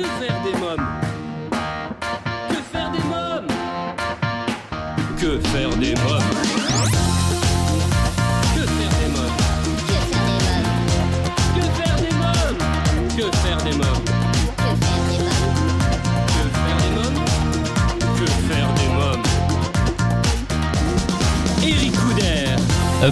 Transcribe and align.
Que 0.00 0.06
faire 0.06 0.40
des 0.42 0.58
mômes 0.58 0.86
Que 2.48 2.56
faire 2.72 2.90
des 2.90 3.04
mômes 3.04 3.48
Que 5.20 5.38
faire 5.48 5.76
des 5.76 5.94
mômes 5.94 6.30
Que 8.54 8.62
faire 8.66 8.94
des 8.96 9.08
mômes 9.12 9.36
Que 11.54 11.62
faire 11.76 11.96
des 11.98 12.12
mômes 12.16 12.60
Que 13.14 13.26
faire 13.36 13.58
des 13.58 13.72
mômes 13.76 14.04
Que 16.28 16.46
faire 16.56 16.78
des 16.80 16.92
mômes 16.96 17.20
Que 18.16 18.26
faire 18.48 18.70
des 18.72 18.88
mômes 18.94 19.24
Eric 21.62 21.92
Couder 21.92 22.56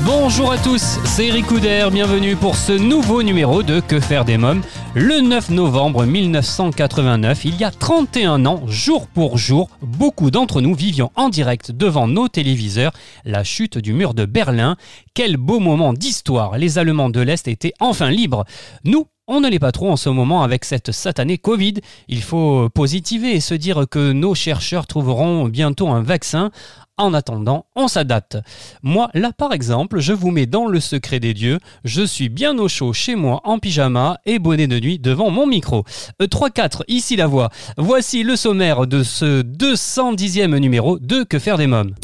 Bonjour 0.06 0.52
à 0.52 0.58
tous, 0.58 0.98
c'est 1.04 1.26
Eric 1.26 1.46
Couder, 1.46 1.88
bienvenue 1.92 2.36
pour 2.36 2.56
ce 2.56 2.72
nouveau 2.72 3.22
numéro 3.22 3.62
de 3.62 3.80
Que 3.80 4.00
faire 4.00 4.24
des 4.24 4.38
mômes. 4.38 4.62
Le 5.00 5.20
9 5.20 5.50
novembre 5.50 6.04
1989, 6.06 7.44
il 7.44 7.54
y 7.54 7.62
a 7.62 7.70
31 7.70 8.44
ans, 8.46 8.66
jour 8.66 9.06
pour 9.06 9.38
jour, 9.38 9.70
beaucoup 9.80 10.32
d'entre 10.32 10.60
nous 10.60 10.74
vivions 10.74 11.12
en 11.14 11.28
direct 11.28 11.70
devant 11.70 12.08
nos 12.08 12.26
téléviseurs 12.26 12.90
la 13.24 13.44
chute 13.44 13.78
du 13.78 13.92
mur 13.92 14.12
de 14.12 14.24
Berlin. 14.24 14.76
Quel 15.14 15.36
beau 15.36 15.60
moment 15.60 15.92
d'histoire, 15.92 16.58
les 16.58 16.78
Allemands 16.78 17.10
de 17.10 17.20
l'Est 17.20 17.46
étaient 17.46 17.74
enfin 17.78 18.10
libres. 18.10 18.44
Nous, 18.82 19.06
on 19.28 19.40
ne 19.40 19.48
l'est 19.48 19.60
pas 19.60 19.70
trop 19.70 19.88
en 19.88 19.96
ce 19.96 20.08
moment 20.08 20.42
avec 20.42 20.64
cette 20.64 20.90
satanée 20.90 21.38
Covid. 21.38 21.74
Il 22.08 22.22
faut 22.22 22.68
positiver 22.68 23.36
et 23.36 23.40
se 23.40 23.54
dire 23.54 23.84
que 23.88 24.10
nos 24.10 24.34
chercheurs 24.34 24.88
trouveront 24.88 25.44
bientôt 25.46 25.90
un 25.90 26.02
vaccin. 26.02 26.50
En 26.98 27.14
attendant, 27.14 27.66
on 27.76 27.86
s'adapte. 27.86 28.38
Moi, 28.82 29.08
là 29.14 29.30
par 29.36 29.52
exemple, 29.52 30.00
je 30.00 30.12
vous 30.12 30.32
mets 30.32 30.46
dans 30.46 30.66
le 30.66 30.80
secret 30.80 31.20
des 31.20 31.32
dieux. 31.32 31.60
Je 31.84 32.02
suis 32.02 32.28
bien 32.28 32.58
au 32.58 32.66
chaud 32.66 32.92
chez 32.92 33.14
moi 33.14 33.40
en 33.44 33.60
pyjama 33.60 34.18
et 34.26 34.40
bonnet 34.40 34.66
de 34.66 34.80
nuit 34.80 34.98
devant 34.98 35.30
mon 35.30 35.46
micro. 35.46 35.84
Euh, 36.20 36.26
3-4, 36.26 36.82
ici 36.88 37.14
la 37.14 37.28
voix. 37.28 37.50
Voici 37.76 38.24
le 38.24 38.34
sommaire 38.34 38.88
de 38.88 39.04
ce 39.04 39.42
210e 39.42 40.58
numéro 40.58 40.98
de 40.98 41.22
Que 41.22 41.38
faire 41.38 41.56
des 41.56 41.68
mômes. 41.68 41.94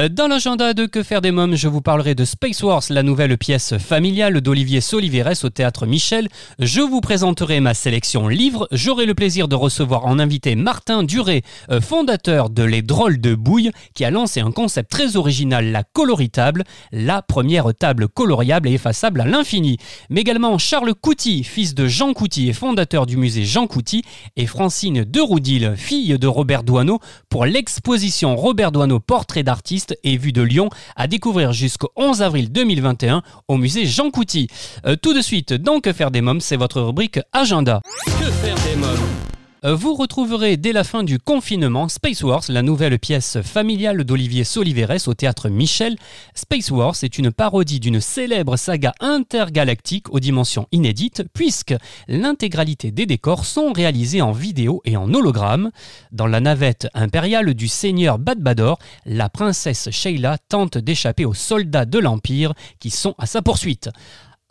Euh, 0.00 0.08
Dans 0.08 0.28
l'agenda 0.28 0.72
de 0.72 0.86
Que 0.86 1.02
faire 1.02 1.20
des 1.20 1.30
mômes, 1.30 1.56
je 1.56 1.68
vous 1.68 1.82
parlerai 1.82 2.14
de 2.14 2.24
Space 2.24 2.62
Wars, 2.62 2.82
la 2.88 3.02
nouvelle 3.02 3.36
pièce 3.36 3.76
familiale 3.76 4.40
d'Olivier 4.40 4.80
Soliveres 4.80 5.44
au 5.44 5.50
théâtre 5.50 5.84
Michel. 5.84 6.28
Je 6.58 6.80
vous 6.80 7.00
présenterai 7.00 7.60
ma 7.60 7.74
sélection 7.74 8.28
livres. 8.28 8.66
J'aurai 8.72 9.04
le 9.04 9.14
plaisir 9.14 9.46
de 9.46 9.56
recevoir 9.56 10.06
en 10.06 10.18
invité 10.18 10.54
Martin 10.54 11.02
Duré, 11.02 11.42
euh, 11.70 11.80
fondateur 11.80 12.48
de 12.48 12.62
Les 12.62 12.82
Drôles 12.82 13.20
de 13.20 13.34
Bouille, 13.34 13.72
qui 13.94 14.04
a 14.04 14.10
lancé 14.10 14.40
un 14.40 14.52
concept 14.52 14.90
très 14.90 15.16
original, 15.16 15.70
la 15.70 15.82
coloritable, 15.82 16.64
la 16.92 17.20
première 17.20 17.74
table 17.74 18.08
coloriable 18.08 18.68
et 18.68 18.74
effaçable 18.74 19.20
à 19.20 19.26
l'infini. 19.26 19.76
Mais 20.08 20.22
également 20.22 20.56
Charles 20.56 20.94
Couty, 20.94 21.44
fils 21.44 21.74
de 21.74 21.88
Jean 21.88 22.14
Couty 22.14 22.48
et 22.48 22.52
fondateur 22.54 23.04
du 23.04 23.16
musée 23.18 23.44
Jean 23.44 23.66
Couty, 23.66 24.02
et 24.36 24.46
Francine 24.46 25.04
Deroudil, 25.04 25.74
fille 25.76 26.18
de 26.18 26.26
Robert 26.26 26.62
Doisneau, 26.62 27.00
pour 27.28 27.44
l'exposition 27.44 28.36
Robert 28.36 28.72
Doisneau 28.72 29.00
Portrait 29.00 29.42
d'artiste 29.42 29.89
et 30.04 30.16
vue 30.16 30.32
de 30.32 30.42
Lyon 30.42 30.70
à 30.96 31.06
découvrir 31.06 31.52
jusqu'au 31.52 31.90
11 31.96 32.22
avril 32.22 32.50
2021 32.52 33.22
au 33.48 33.56
musée 33.56 33.86
Jean 33.86 34.10
Couty. 34.10 34.48
Euh, 34.86 34.96
tout 34.96 35.14
de 35.14 35.20
suite, 35.20 35.52
dans 35.52 35.80
Que 35.80 35.92
faire 35.92 36.10
des 36.10 36.20
mômes, 36.20 36.40
c'est 36.40 36.56
votre 36.56 36.80
rubrique 36.80 37.20
Agenda. 37.32 37.80
Que 38.06 38.30
faire 38.30 38.56
des 38.56 38.76
mômes? 38.76 39.29
Vous 39.62 39.92
retrouverez 39.92 40.56
dès 40.56 40.72
la 40.72 40.84
fin 40.84 41.02
du 41.02 41.18
confinement 41.18 41.90
Space 41.90 42.22
Wars, 42.22 42.44
la 42.48 42.62
nouvelle 42.62 42.98
pièce 42.98 43.42
familiale 43.42 44.04
d'Olivier 44.04 44.42
Soliveres 44.42 45.06
au 45.06 45.12
théâtre 45.12 45.50
Michel. 45.50 45.96
Space 46.34 46.70
Wars 46.70 46.94
est 47.02 47.18
une 47.18 47.30
parodie 47.30 47.78
d'une 47.78 48.00
célèbre 48.00 48.56
saga 48.56 48.94
intergalactique 49.00 50.10
aux 50.14 50.18
dimensions 50.18 50.66
inédites, 50.72 51.24
puisque 51.34 51.74
l'intégralité 52.08 52.90
des 52.90 53.04
décors 53.04 53.44
sont 53.44 53.74
réalisés 53.74 54.22
en 54.22 54.32
vidéo 54.32 54.80
et 54.86 54.96
en 54.96 55.12
hologramme. 55.12 55.70
Dans 56.10 56.26
la 56.26 56.40
navette 56.40 56.88
impériale 56.94 57.52
du 57.52 57.68
seigneur 57.68 58.18
Badbador, 58.18 58.78
la 59.04 59.28
princesse 59.28 59.90
Sheila 59.90 60.38
tente 60.48 60.78
d'échapper 60.78 61.26
aux 61.26 61.34
soldats 61.34 61.84
de 61.84 61.98
l'Empire 61.98 62.54
qui 62.78 62.88
sont 62.88 63.14
à 63.18 63.26
sa 63.26 63.42
poursuite. 63.42 63.90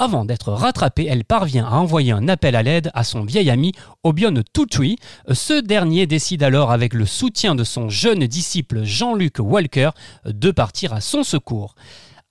Avant 0.02 0.24
d'être 0.24 0.54
rattrapée, 0.54 1.08
elle 1.10 1.26
parvient 1.26 1.66
à 1.66 1.72
envoyer 1.72 2.14
un 2.14 2.30
appel 2.30 2.56
à 2.56 2.64
l'aide 2.64 2.90
à 2.94 3.04
son 3.04 3.26
vieil 3.26 3.50
ami 3.50 3.74
Obion 4.06 4.34
Tutui. 4.54 4.96
Ce 5.30 5.60
dernier 5.60 6.08
décide 6.08 6.42
alors, 6.42 6.72
avec 6.72 6.94
le 6.94 7.06
soutien 7.06 7.54
de 7.54 7.66
son 7.66 7.90
jeune 7.90 8.26
disciple 8.26 8.86
Jean-Luc 8.86 9.40
Walker, 9.40 9.90
de 10.24 10.52
partir 10.52 10.94
à 10.94 11.02
son 11.02 11.24
secours. 11.24 11.76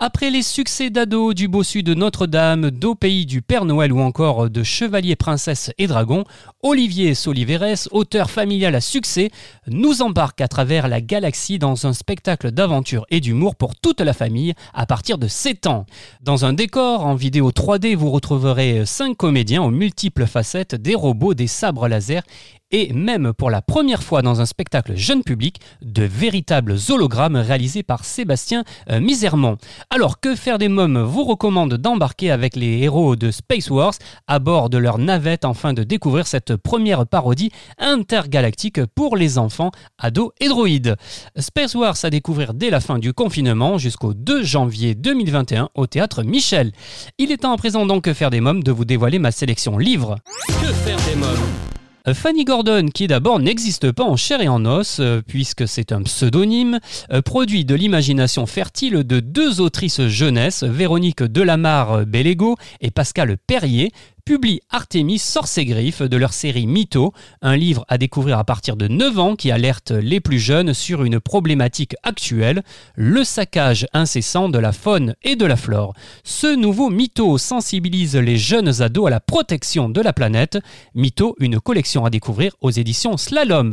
Après 0.00 0.30
les 0.30 0.42
succès 0.42 0.90
d'Ado, 0.90 1.34
du 1.34 1.48
Bossu 1.48 1.82
de 1.82 1.92
Notre-Dame, 1.92 2.70
d'Au 2.70 2.94
pays 2.94 3.26
du 3.26 3.42
Père 3.42 3.64
Noël 3.64 3.92
ou 3.92 3.98
encore 3.98 4.48
de 4.48 4.62
Chevalier, 4.62 5.16
Princesse 5.16 5.72
et 5.76 5.88
Dragon, 5.88 6.22
Olivier 6.62 7.16
Soliveres, 7.16 7.88
auteur 7.90 8.30
familial 8.30 8.76
à 8.76 8.80
succès, 8.80 9.32
nous 9.66 10.00
embarque 10.00 10.40
à 10.40 10.46
travers 10.46 10.86
la 10.86 11.00
galaxie 11.00 11.58
dans 11.58 11.88
un 11.88 11.92
spectacle 11.92 12.52
d'aventure 12.52 13.06
et 13.10 13.18
d'humour 13.18 13.56
pour 13.56 13.74
toute 13.74 14.00
la 14.00 14.12
famille 14.12 14.54
à 14.72 14.86
partir 14.86 15.18
de 15.18 15.26
7 15.26 15.66
ans. 15.66 15.84
Dans 16.22 16.44
un 16.44 16.52
décor 16.52 17.04
en 17.04 17.16
vidéo 17.16 17.50
3D, 17.50 17.96
vous 17.96 18.12
retrouverez 18.12 18.86
5 18.86 19.16
comédiens 19.16 19.64
aux 19.64 19.72
multiples 19.72 20.26
facettes, 20.26 20.76
des 20.76 20.94
robots, 20.94 21.34
des 21.34 21.48
sabres 21.48 21.88
laser 21.88 22.22
et 22.70 22.92
même 22.92 23.32
pour 23.32 23.50
la 23.50 23.62
première 23.62 24.02
fois 24.02 24.22
dans 24.22 24.40
un 24.40 24.46
spectacle 24.46 24.94
jeune 24.94 25.22
public, 25.22 25.60
de 25.82 26.02
véritables 26.02 26.76
hologrammes 26.88 27.36
réalisés 27.36 27.82
par 27.82 28.04
Sébastien 28.04 28.64
euh, 28.90 29.00
Misermont. 29.00 29.56
Alors 29.90 30.20
que 30.20 30.34
faire 30.34 30.58
des 30.58 30.68
mômes 30.68 31.00
vous 31.00 31.24
recommande 31.24 31.74
d'embarquer 31.74 32.30
avec 32.30 32.56
les 32.56 32.78
héros 32.78 33.16
de 33.16 33.30
Space 33.30 33.70
Wars 33.70 33.94
à 34.26 34.38
bord 34.38 34.70
de 34.70 34.78
leur 34.78 34.98
navette 34.98 35.44
afin 35.44 35.72
de 35.72 35.82
découvrir 35.82 36.26
cette 36.26 36.56
première 36.56 37.06
parodie 37.06 37.50
intergalactique 37.78 38.84
pour 38.94 39.16
les 39.16 39.38
enfants, 39.38 39.70
ados 39.98 40.32
et 40.40 40.48
droïdes? 40.48 40.96
Space 41.38 41.74
Wars 41.74 41.96
à 42.02 42.10
découvrir 42.10 42.54
dès 42.54 42.70
la 42.70 42.80
fin 42.80 42.98
du 42.98 43.12
confinement 43.12 43.78
jusqu'au 43.78 44.14
2 44.14 44.42
janvier 44.42 44.94
2021 44.94 45.70
au 45.74 45.86
théâtre 45.86 46.22
Michel. 46.22 46.72
Il 47.18 47.32
est 47.32 47.38
temps 47.38 47.52
à 47.52 47.56
présent 47.56 47.86
donc 47.86 48.04
que 48.04 48.12
faire 48.12 48.30
des 48.30 48.40
mômes 48.40 48.62
de 48.62 48.72
vous 48.72 48.84
dévoiler 48.84 49.18
ma 49.18 49.30
sélection 49.30 49.78
livre. 49.78 50.16
Que 50.46 50.72
faire 50.72 50.98
des 51.08 51.16
mômes? 51.16 51.77
Fanny 52.14 52.44
Gordon, 52.44 52.88
qui 52.92 53.06
d'abord 53.06 53.38
n'existe 53.38 53.92
pas 53.92 54.04
en 54.04 54.16
chair 54.16 54.40
et 54.40 54.48
en 54.48 54.64
os, 54.64 54.98
euh, 55.00 55.20
puisque 55.26 55.68
c'est 55.68 55.92
un 55.92 56.02
pseudonyme, 56.02 56.78
euh, 57.12 57.22
produit 57.22 57.64
de 57.64 57.74
l'imagination 57.74 58.46
fertile 58.46 59.04
de 59.04 59.20
deux 59.20 59.60
autrices 59.60 60.06
jeunesse, 60.06 60.62
Véronique 60.62 61.22
Delamarre 61.22 62.06
Bellego 62.06 62.56
et 62.80 62.90
Pascal 62.90 63.36
Perrier, 63.36 63.92
publie 64.28 64.60
Artemis 64.68 65.18
Sorce 65.18 65.56
et 65.56 65.64
Griffes 65.64 66.02
de 66.02 66.16
leur 66.18 66.34
série 66.34 66.66
Mytho, 66.66 67.14
un 67.40 67.56
livre 67.56 67.86
à 67.88 67.96
découvrir 67.96 68.38
à 68.38 68.44
partir 68.44 68.76
de 68.76 68.86
9 68.86 69.18
ans 69.18 69.36
qui 69.36 69.50
alerte 69.50 69.90
les 69.90 70.20
plus 70.20 70.38
jeunes 70.38 70.74
sur 70.74 71.02
une 71.02 71.18
problématique 71.18 71.96
actuelle, 72.02 72.62
le 72.94 73.24
saccage 73.24 73.86
incessant 73.94 74.50
de 74.50 74.58
la 74.58 74.72
faune 74.72 75.14
et 75.22 75.34
de 75.34 75.46
la 75.46 75.56
flore. 75.56 75.94
Ce 76.24 76.54
nouveau 76.54 76.90
Mytho 76.90 77.38
sensibilise 77.38 78.16
les 78.16 78.36
jeunes 78.36 78.82
ados 78.82 79.06
à 79.06 79.10
la 79.10 79.20
protection 79.20 79.88
de 79.88 80.02
la 80.02 80.12
planète. 80.12 80.58
Mytho, 80.94 81.34
une 81.40 81.58
collection 81.58 82.04
à 82.04 82.10
découvrir 82.10 82.54
aux 82.60 82.70
éditions 82.70 83.16
Slalom. 83.16 83.72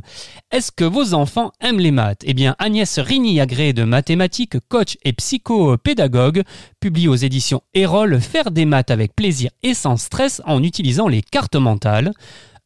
Est-ce 0.51 0.71
que 0.71 0.85
vos 0.85 1.13
enfants 1.13 1.51
aiment 1.59 1.81
les 1.81 1.91
maths? 1.91 2.21
Eh 2.23 2.33
bien, 2.33 2.55
Agnès 2.59 2.97
Rini, 2.97 3.41
agrégée 3.41 3.73
de 3.73 3.83
mathématiques, 3.83 4.55
coach 4.69 4.95
et 5.03 5.11
psychopédagogue, 5.11 6.43
publie 6.85 7.07
aux 7.07 7.15
éditions 7.15 7.63
Erol 7.73 8.21
Faire 8.21 8.51
des 8.51 8.65
maths 8.65 8.91
avec 8.91 9.15
plaisir 9.15 9.49
et 9.63 9.73
sans 9.73 9.97
stress 9.97 10.39
en 10.45 10.61
utilisant 10.61 11.07
les 11.07 11.23
cartes 11.23 11.55
mentales. 11.55 12.11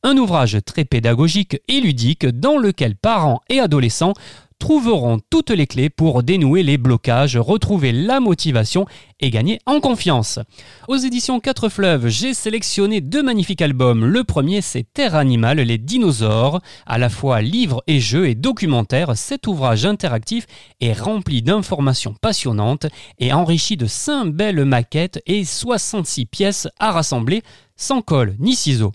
Un 0.03 0.17
ouvrage 0.17 0.57
très 0.65 0.83
pédagogique 0.83 1.61
et 1.69 1.79
ludique 1.79 2.25
dans 2.25 2.57
lequel 2.57 2.97
parents 2.97 3.39
et 3.47 3.61
adolescents 3.61 4.11
trouveront 4.59 5.19
toutes 5.29 5.49
les 5.49 5.65
clés 5.65 5.89
pour 5.89 6.21
dénouer 6.21 6.63
les 6.63 6.77
blocages, 6.77 7.37
retrouver 7.37 7.91
la 7.91 8.19
motivation 8.19 8.85
et 9.21 9.31
gagner 9.31 9.59
en 9.65 9.79
confiance. 9.79 10.39
Aux 10.87 10.97
éditions 10.97 11.39
4 11.39 11.69
Fleuves, 11.69 12.07
j'ai 12.09 12.33
sélectionné 12.33 13.01
deux 13.01 13.23
magnifiques 13.23 13.61
albums. 13.61 14.05
Le 14.05 14.23
premier, 14.23 14.61
c'est 14.61 14.85
Terre 14.93 15.15
Animale, 15.15 15.61
les 15.61 15.77
dinosaures. 15.77 16.61
À 16.85 16.97
la 16.97 17.09
fois 17.09 17.41
livre 17.41 17.83
et 17.87 17.99
jeu 17.99 18.27
et 18.27 18.35
documentaire, 18.35 19.17
cet 19.17 19.47
ouvrage 19.47 19.85
interactif 19.85 20.45
est 20.81 20.93
rempli 20.93 21.41
d'informations 21.41 22.13
passionnantes 22.21 22.87
et 23.17 23.33
enrichi 23.33 23.77
de 23.77 23.87
5 23.87 24.25
belles 24.25 24.65
maquettes 24.65 25.21
et 25.25 25.45
66 25.45 26.25
pièces 26.25 26.67
à 26.79 26.91
rassembler 26.91 27.41
sans 27.79 28.01
colle 28.01 28.35
ni 28.39 28.55
ciseaux. 28.55 28.91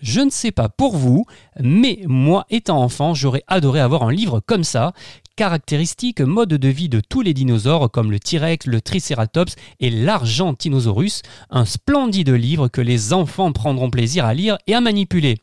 Je 0.00 0.20
ne 0.20 0.30
sais 0.30 0.52
pas 0.52 0.68
pour 0.68 0.96
vous, 0.96 1.24
mais 1.60 2.00
moi 2.06 2.46
étant 2.50 2.82
enfant, 2.82 3.14
j'aurais 3.14 3.44
adoré 3.46 3.80
avoir 3.80 4.02
un 4.02 4.12
livre 4.12 4.40
comme 4.40 4.64
ça. 4.64 4.92
Caractéristiques, 5.36 6.22
mode 6.22 6.48
de 6.48 6.68
vie 6.68 6.88
de 6.88 7.00
tous 7.00 7.20
les 7.20 7.34
dinosaures 7.34 7.90
comme 7.90 8.10
le 8.10 8.18
T-Rex, 8.18 8.66
le 8.66 8.80
Triceratops 8.80 9.54
et 9.80 9.90
l'Argentinosaurus. 9.90 11.20
Un 11.50 11.66
splendide 11.66 12.30
livre 12.30 12.68
que 12.68 12.80
les 12.80 13.12
enfants 13.12 13.52
prendront 13.52 13.90
plaisir 13.90 14.24
à 14.24 14.32
lire 14.32 14.56
et 14.66 14.74
à 14.74 14.80
manipuler. 14.80 15.36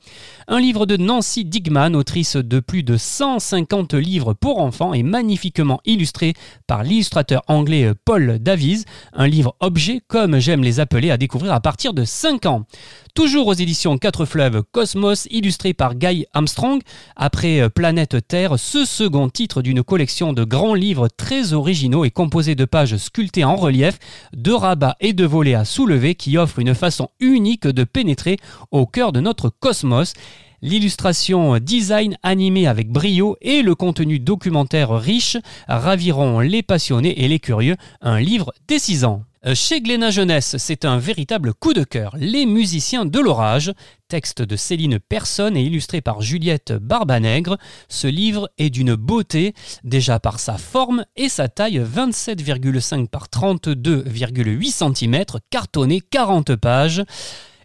Un 0.47 0.59
livre 0.59 0.87
de 0.87 0.97
Nancy 0.97 1.45
Digman, 1.45 1.95
autrice 1.95 2.35
de 2.35 2.59
plus 2.59 2.81
de 2.81 2.97
150 2.97 3.93
livres 3.93 4.33
pour 4.33 4.59
enfants 4.59 4.93
et 4.93 5.03
magnifiquement 5.03 5.79
illustré 5.85 6.33
par 6.65 6.83
l'illustrateur 6.83 7.43
anglais 7.47 7.91
Paul 8.03 8.39
Davies. 8.39 8.85
Un 9.13 9.27
livre 9.27 9.55
objet, 9.59 10.01
comme 10.07 10.39
j'aime 10.39 10.63
les 10.63 10.79
appeler, 10.79 11.11
à 11.11 11.17
découvrir 11.17 11.53
à 11.53 11.59
partir 11.59 11.93
de 11.93 12.03
5 12.03 12.47
ans. 12.47 12.65
Toujours 13.13 13.45
aux 13.45 13.53
éditions 13.53 13.99
4 13.99 14.25
fleuves 14.25 14.63
Cosmos, 14.71 15.27
illustré 15.29 15.75
par 15.75 15.93
Guy 15.93 16.25
Armstrong. 16.33 16.81
Après 17.15 17.69
Planète 17.69 18.27
Terre, 18.27 18.57
ce 18.57 18.85
second 18.85 19.29
titre 19.29 19.61
d'une 19.61 19.82
collection 19.83 20.33
de 20.33 20.43
grands 20.43 20.73
livres 20.73 21.07
très 21.07 21.53
originaux 21.53 22.05
est 22.05 22.11
composé 22.11 22.55
de 22.55 22.65
pages 22.65 22.97
sculptées 22.97 23.43
en 23.43 23.55
relief, 23.55 23.99
de 24.35 24.51
rabats 24.51 24.95
et 24.99 25.13
de 25.13 25.25
volets 25.25 25.53
à 25.53 25.65
soulever 25.65 26.15
qui 26.15 26.37
offrent 26.37 26.59
une 26.59 26.73
façon 26.73 27.09
unique 27.19 27.67
de 27.67 27.83
pénétrer 27.83 28.37
au 28.71 28.85
cœur 28.85 29.11
de 29.11 29.19
notre 29.19 29.49
cosmos. 29.49 30.13
L'illustration 30.61 31.59
design 31.59 32.17
animé 32.23 32.67
avec 32.67 32.89
brio 32.89 33.35
et 33.41 33.61
le 33.61 33.75
contenu 33.75 34.19
documentaire 34.19 34.91
riche 34.91 35.37
raviront 35.67 36.39
les 36.39 36.63
passionnés 36.63 37.23
et 37.23 37.27
les 37.27 37.39
curieux. 37.39 37.75
Un 38.01 38.19
livre 38.19 38.53
des 38.67 38.79
6 38.79 39.03
ans. 39.03 39.23
Euh, 39.45 39.55
chez 39.55 39.81
Glénat 39.81 40.11
Jeunesse, 40.11 40.55
c'est 40.57 40.85
un 40.85 40.97
véritable 40.97 41.53
coup 41.53 41.73
de 41.73 41.83
cœur. 41.83 42.15
Les 42.17 42.45
musiciens 42.45 43.03
de 43.03 43.19
l'orage, 43.19 43.73
texte 44.07 44.41
de 44.41 44.55
Céline 44.55 44.99
Personne 44.99 45.57
et 45.57 45.63
illustré 45.63 45.99
par 45.99 46.21
Juliette 46.21 46.71
Barbanègre. 46.71 47.57
Ce 47.89 48.07
livre 48.07 48.49
est 48.57 48.69
d'une 48.69 48.95
beauté, 48.95 49.53
déjà 49.83 50.17
par 50.21 50.39
sa 50.39 50.57
forme 50.57 51.03
et 51.17 51.27
sa 51.27 51.49
taille 51.49 51.79
27,5 51.79 53.09
par 53.09 53.25
32,8 53.27 54.95
cm, 54.95 55.25
cartonné 55.49 55.99
40 55.99 56.55
pages. 56.55 57.03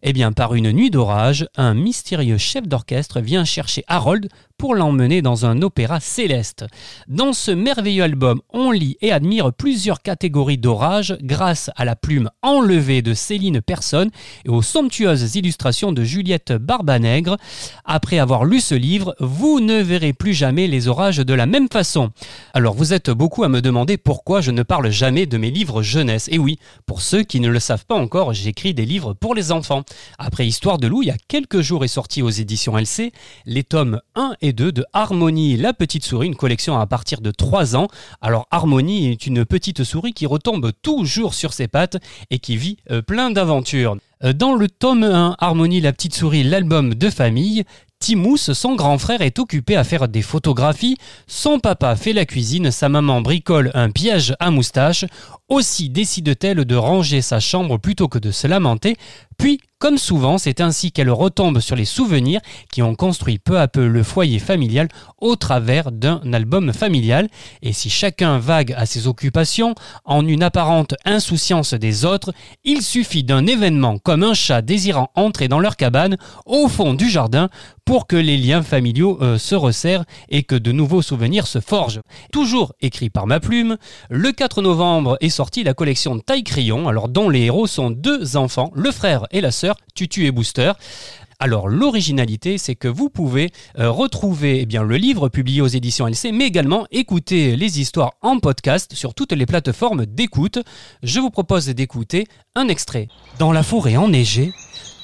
Eh 0.02 0.12
bien, 0.12 0.32
par 0.32 0.54
une 0.54 0.72
nuit 0.72 0.90
d'orage, 0.90 1.46
un 1.56 1.74
mystérieux 1.74 2.38
chef 2.38 2.66
d'orchestre 2.66 3.20
vient 3.20 3.44
chercher 3.44 3.84
Harold 3.88 4.28
pour 4.58 4.74
l'emmener 4.74 5.22
dans 5.22 5.46
un 5.46 5.62
opéra 5.62 6.00
céleste. 6.00 6.66
Dans 7.06 7.32
ce 7.32 7.52
merveilleux 7.52 8.02
album, 8.02 8.40
on 8.52 8.72
lit 8.72 8.96
et 9.00 9.12
admire 9.12 9.52
plusieurs 9.52 10.02
catégories 10.02 10.58
d'orage 10.58 11.16
grâce 11.22 11.70
à 11.76 11.84
la 11.84 11.94
plume 11.94 12.28
enlevée 12.42 13.00
de 13.00 13.14
Céline 13.14 13.62
Personne 13.62 14.10
et 14.44 14.48
aux 14.48 14.62
somptueuses 14.62 15.36
illustrations 15.36 15.92
de 15.92 16.02
Juliette 16.02 16.52
Barbanègre. 16.52 17.36
Après 17.84 18.18
avoir 18.18 18.44
lu 18.44 18.60
ce 18.60 18.74
livre, 18.74 19.14
vous 19.20 19.60
ne 19.60 19.80
verrez 19.80 20.12
plus 20.12 20.34
jamais 20.34 20.66
les 20.66 20.88
orages 20.88 21.18
de 21.18 21.34
la 21.34 21.46
même 21.46 21.68
façon. 21.72 22.10
Alors 22.52 22.74
vous 22.74 22.92
êtes 22.92 23.10
beaucoup 23.10 23.44
à 23.44 23.48
me 23.48 23.62
demander 23.62 23.96
pourquoi 23.96 24.40
je 24.40 24.50
ne 24.50 24.64
parle 24.64 24.90
jamais 24.90 25.26
de 25.26 25.38
mes 25.38 25.50
livres 25.50 25.82
jeunesse. 25.82 26.28
Et 26.32 26.38
oui, 26.38 26.58
pour 26.84 27.00
ceux 27.00 27.22
qui 27.22 27.38
ne 27.38 27.48
le 27.48 27.60
savent 27.60 27.86
pas 27.86 27.94
encore, 27.94 28.32
j'écris 28.32 28.74
des 28.74 28.86
livres 28.86 29.14
pour 29.14 29.34
les 29.36 29.52
enfants. 29.52 29.84
Après 30.18 30.46
Histoire 30.46 30.78
de 30.78 30.88
loup, 30.88 31.02
il 31.02 31.08
y 31.08 31.12
a 31.12 31.16
quelques 31.28 31.60
jours 31.60 31.84
est 31.84 31.88
sorti 31.88 32.22
aux 32.22 32.30
éditions 32.30 32.76
LC 32.76 33.12
les 33.46 33.62
tomes 33.62 34.00
1 34.16 34.34
et 34.40 34.47
de 34.52 34.84
Harmonie, 34.92 35.56
la 35.56 35.72
petite 35.72 36.04
souris, 36.04 36.26
une 36.26 36.36
collection 36.36 36.78
à 36.78 36.86
partir 36.86 37.20
de 37.20 37.30
3 37.30 37.76
ans. 37.76 37.88
Alors 38.20 38.46
Harmonie 38.50 39.08
est 39.08 39.26
une 39.26 39.44
petite 39.44 39.84
souris 39.84 40.12
qui 40.12 40.26
retombe 40.26 40.72
toujours 40.82 41.34
sur 41.34 41.52
ses 41.52 41.68
pattes 41.68 41.96
et 42.30 42.38
qui 42.38 42.56
vit 42.56 42.78
euh, 42.90 43.02
plein 43.02 43.30
d'aventures. 43.30 43.96
Euh, 44.24 44.32
dans 44.32 44.54
le 44.54 44.68
tome 44.68 45.04
1, 45.04 45.36
Harmonie 45.38 45.80
la 45.80 45.92
petite 45.92 46.14
souris, 46.14 46.42
l'album 46.42 46.94
de 46.94 47.10
famille, 47.10 47.64
Timous, 48.00 48.36
son 48.36 48.76
grand 48.76 48.96
frère, 48.96 49.22
est 49.22 49.40
occupé 49.40 49.74
à 49.76 49.82
faire 49.82 50.06
des 50.06 50.22
photographies. 50.22 50.96
Son 51.26 51.58
papa 51.58 51.96
fait 51.96 52.12
la 52.12 52.26
cuisine, 52.26 52.70
sa 52.70 52.88
maman 52.88 53.20
bricole 53.20 53.72
un 53.74 53.90
piège 53.90 54.34
à 54.38 54.52
moustache. 54.52 55.04
Aussi 55.48 55.88
décide-t-elle 55.88 56.64
de 56.64 56.76
ranger 56.76 57.22
sa 57.22 57.40
chambre 57.40 57.78
plutôt 57.78 58.08
que 58.08 58.18
de 58.18 58.30
se 58.30 58.46
lamenter. 58.46 58.96
Puis, 59.38 59.60
comme 59.78 59.96
souvent, 59.96 60.38
c'est 60.38 60.60
ainsi 60.60 60.90
qu'elle 60.90 61.10
retombe 61.10 61.60
sur 61.60 61.76
les 61.76 61.84
souvenirs 61.84 62.40
qui 62.72 62.82
ont 62.82 62.96
construit 62.96 63.38
peu 63.38 63.60
à 63.60 63.68
peu 63.68 63.86
le 63.86 64.02
foyer 64.02 64.40
familial 64.40 64.88
au 65.20 65.36
travers 65.36 65.92
d'un 65.92 66.20
album 66.32 66.72
familial. 66.72 67.28
Et 67.62 67.72
si 67.72 67.88
chacun 67.88 68.38
vague 68.38 68.74
à 68.76 68.86
ses 68.86 69.06
occupations, 69.06 69.76
en 70.04 70.26
une 70.26 70.42
apparente 70.42 70.96
insouciance 71.04 71.74
des 71.74 72.04
autres, 72.04 72.32
il 72.64 72.82
suffit 72.82 73.22
d'un 73.22 73.46
événement 73.46 73.98
comme 73.98 74.24
un 74.24 74.34
chat 74.34 74.62
désirant 74.62 75.10
entrer 75.14 75.46
dans 75.46 75.60
leur 75.60 75.76
cabane 75.76 76.16
au 76.44 76.66
fond 76.66 76.94
du 76.94 77.08
jardin 77.08 77.48
pour 77.84 78.08
que 78.08 78.16
les 78.16 78.36
liens 78.36 78.62
familiaux 78.62 79.18
euh, 79.22 79.38
se 79.38 79.54
resserrent 79.54 80.04
et 80.28 80.42
que 80.42 80.56
de 80.56 80.72
nouveaux 80.72 81.02
souvenirs 81.02 81.46
se 81.46 81.60
forgent. 81.60 82.00
Toujours 82.32 82.74
écrit 82.80 83.10
par 83.10 83.28
ma 83.28 83.38
plume, 83.38 83.76
le 84.10 84.32
4 84.32 84.60
novembre 84.60 85.16
est 85.20 85.30
sortie 85.38 85.62
la 85.62 85.72
collection 85.72 86.18
Taille 86.18 86.42
Crayon, 86.42 86.88
alors 86.88 87.08
dont 87.08 87.28
les 87.28 87.42
héros 87.42 87.68
sont 87.68 87.92
deux 87.92 88.36
enfants, 88.36 88.72
le 88.74 88.90
frère 88.90 89.28
et 89.30 89.40
la 89.40 89.52
sœur, 89.52 89.76
Tutu 89.94 90.26
et 90.26 90.32
Booster. 90.32 90.72
Alors 91.38 91.68
l'originalité, 91.68 92.58
c'est 92.58 92.74
que 92.74 92.88
vous 92.88 93.08
pouvez 93.08 93.52
euh, 93.78 93.88
retrouver 93.88 94.62
eh 94.62 94.66
bien, 94.66 94.82
le 94.82 94.96
livre 94.96 95.28
publié 95.28 95.60
aux 95.60 95.68
éditions 95.68 96.08
LC, 96.08 96.32
mais 96.32 96.46
également 96.46 96.88
écouter 96.90 97.54
les 97.54 97.78
histoires 97.78 98.14
en 98.20 98.40
podcast 98.40 98.94
sur 98.94 99.14
toutes 99.14 99.30
les 99.30 99.46
plateformes 99.46 100.06
d'écoute. 100.06 100.58
Je 101.04 101.20
vous 101.20 101.30
propose 101.30 101.66
d'écouter 101.66 102.26
un 102.56 102.66
extrait. 102.66 103.06
Dans 103.38 103.52
la 103.52 103.62
forêt 103.62 103.96
enneigée, 103.96 104.52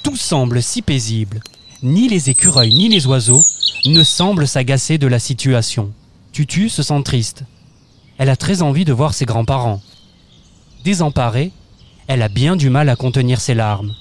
tout 0.03 0.17
semble 0.17 0.65
si 0.65 0.83
paisible. 0.83 1.39
Ni 1.85 2.09
les 2.09 2.29
écureuils 2.29 2.75
ni 2.75 2.89
les 2.89 3.07
oiseaux 3.07 3.45
ne 3.87 4.03
semblent 4.03 4.49
s'agacer 4.49 4.99
de 4.99 5.07
la 5.07 5.21
situation. 5.21 5.93
Tutu 6.33 6.69
se 6.69 6.83
sent 6.83 7.05
triste. 7.05 7.45
Elle 8.19 8.31
a 8.31 8.37
très 8.37 8.63
envie 8.63 8.85
de 8.85 8.93
voir 8.93 9.15
ses 9.15 9.27
grands-parents. 9.27 9.81
Désemparée, 10.85 11.51
elle 12.09 12.21
a 12.21 12.29
bien 12.29 12.57
du 12.57 12.69
mal 12.69 12.91
à 12.91 12.97
contenir 12.97 13.41
ses 13.41 13.55
larmes 13.55 13.95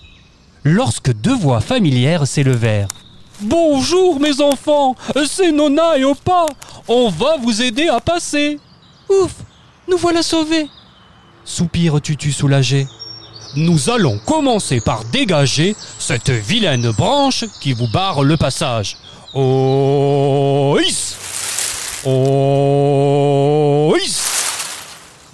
lorsque 0.65 1.13
deux 1.13 1.35
voix 1.35 1.61
familières 1.61 2.27
s'élevèrent. 2.27 2.89
Bonjour 3.41 4.19
mes 4.19 4.41
enfants, 4.41 4.95
c'est 5.25 5.53
Nona 5.53 5.97
et 5.97 6.03
Opa. 6.03 6.45
On 6.89 7.09
va 7.09 7.37
vous 7.37 7.61
aider 7.61 7.87
à 7.87 8.01
passer. 8.01 8.59
Ouf, 9.09 9.31
nous 9.89 9.97
voilà 9.97 10.21
sauvés. 10.21 10.67
Soupire 11.45 12.01
Tutu 12.01 12.33
soulagé. 12.33 12.85
Nous 13.55 13.89
allons 13.89 14.19
commencer 14.25 14.81
par 14.81 15.05
dégager 15.05 15.75
cette 15.99 16.31
vilaine 16.31 16.91
branche 16.91 17.45
qui 17.61 17.71
vous 17.71 17.87
barre 17.87 18.23
le 18.23 18.35
passage. 18.35 18.97
Oh, 19.33 20.77
Oh, 22.05 23.95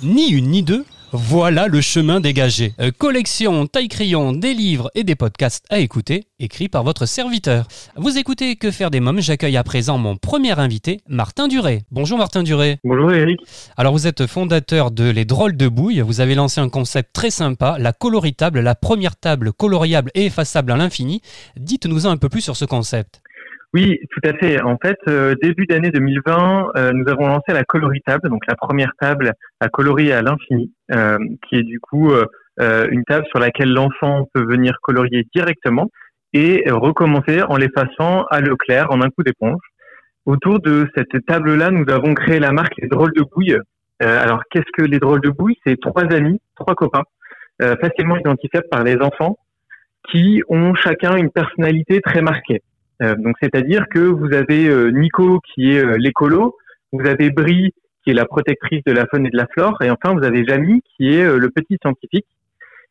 Ni 0.03 0.29
une 0.29 0.49
ni 0.49 0.61
deux, 0.61 0.85
voilà 1.11 1.67
le 1.67 1.81
chemin 1.81 2.19
dégagé. 2.19 2.73
Euh, 2.79 2.91
collection 2.95 3.65
taille-crayon, 3.65 4.33
des 4.33 4.53
livres 4.53 4.91
et 4.93 5.03
des 5.03 5.15
podcasts 5.15 5.65
à 5.69 5.79
écouter, 5.79 6.27
écrits 6.39 6.69
par 6.69 6.83
votre 6.83 7.05
serviteur. 7.05 7.67
Vous 7.95 8.17
écoutez 8.17 8.55
Que 8.55 8.69
faire 8.69 8.91
des 8.91 8.99
mômes? 8.99 9.19
J'accueille 9.19 9.57
à 9.57 9.63
présent 9.63 9.97
mon 9.97 10.17
premier 10.17 10.57
invité, 10.59 11.01
Martin 11.07 11.47
Duré. 11.47 11.83
Bonjour 11.91 12.17
Martin 12.17 12.43
Duré. 12.43 12.77
Bonjour 12.83 13.11
Eric. 13.11 13.39
Alors 13.75 13.93
vous 13.93 14.07
êtes 14.07 14.27
fondateur 14.27 14.91
de 14.91 15.09
Les 15.09 15.25
Drôles 15.25 15.57
de 15.57 15.67
Bouille. 15.67 16.01
Vous 16.01 16.21
avez 16.21 16.35
lancé 16.35 16.61
un 16.61 16.69
concept 16.69 17.13
très 17.13 17.31
sympa, 17.31 17.77
la 17.79 17.93
coloritable, 17.93 18.59
la 18.59 18.75
première 18.75 19.15
table 19.15 19.51
coloriable 19.51 20.11
et 20.13 20.25
effaçable 20.25 20.71
à 20.71 20.77
l'infini. 20.77 21.21
Dites-nous 21.57 22.05
un 22.05 22.17
peu 22.17 22.29
plus 22.29 22.41
sur 22.41 22.55
ce 22.55 22.65
concept. 22.65 23.21
Oui, 23.73 23.99
tout 24.09 24.21
à 24.27 24.33
fait. 24.33 24.61
En 24.61 24.77
fait, 24.77 24.97
euh, 25.07 25.35
début 25.43 25.67
d'année 25.67 25.91
2020, 25.91 26.71
euh, 26.75 26.91
nous 26.91 27.07
avons 27.07 27.27
lancé 27.27 27.53
la 27.53 27.63
coloritable, 27.63 28.27
donc 28.27 28.47
la 28.47 28.55
première 28.55 28.93
table 28.99 29.33
à 29.59 29.69
colorier 29.69 30.11
à 30.11 30.23
l'infini, 30.23 30.73
euh, 30.91 31.19
qui 31.47 31.57
est 31.57 31.63
du 31.63 31.79
coup 31.79 32.11
une 32.61 33.05
table 33.05 33.25
sur 33.29 33.39
laquelle 33.39 33.71
l'enfant 33.71 34.27
peut 34.33 34.43
venir 34.43 34.79
colorier 34.81 35.25
directement 35.33 35.89
et 36.33 36.69
recommencer 36.69 37.41
en 37.43 37.55
l'effaçant 37.55 38.25
à 38.29 38.41
clair 38.41 38.91
en 38.91 39.01
un 39.01 39.09
coup 39.09 39.23
d'éponge. 39.23 39.61
Autour 40.25 40.59
de 40.59 40.89
cette 40.93 41.25
table-là, 41.25 41.71
nous 41.71 41.89
avons 41.89 42.13
créé 42.15 42.37
la 42.39 42.51
marque 42.51 42.73
Les 42.79 42.89
Drôles 42.89 43.13
de 43.13 43.23
Bouille. 43.23 43.57
alors, 44.01 44.41
qu'est-ce 44.51 44.69
que 44.73 44.81
les 44.81 44.99
Drôles 44.99 45.21
de 45.21 45.29
Bouille? 45.29 45.55
C'est 45.65 45.79
trois 45.79 46.03
amis, 46.11 46.41
trois 46.57 46.75
copains, 46.75 47.03
facilement 47.79 48.17
identifiables 48.17 48.67
par 48.69 48.83
les 48.83 48.97
enfants, 48.97 49.37
qui 50.11 50.41
ont 50.49 50.75
chacun 50.75 51.15
une 51.15 51.31
personnalité 51.31 52.01
très 52.01 52.21
marquée. 52.21 52.61
Euh, 53.01 53.15
donc 53.15 53.35
c'est-à-dire 53.41 53.85
que 53.89 53.99
vous 53.99 54.33
avez 54.33 54.67
euh, 54.67 54.91
Nico 54.91 55.39
qui 55.53 55.71
est 55.71 55.83
euh, 55.83 55.97
l'écolo, 55.97 56.57
vous 56.91 57.05
avez 57.07 57.29
Brie 57.29 57.73
qui 58.03 58.11
est 58.11 58.13
la 58.13 58.25
protectrice 58.25 58.83
de 58.85 58.91
la 58.91 59.05
faune 59.07 59.25
et 59.25 59.29
de 59.29 59.37
la 59.37 59.47
flore, 59.47 59.81
et 59.81 59.89
enfin 59.89 60.13
vous 60.13 60.23
avez 60.23 60.45
Jamie 60.45 60.81
qui 60.95 61.13
est 61.13 61.37
le 61.37 61.49
petit 61.49 61.77
scientifique. 61.81 62.25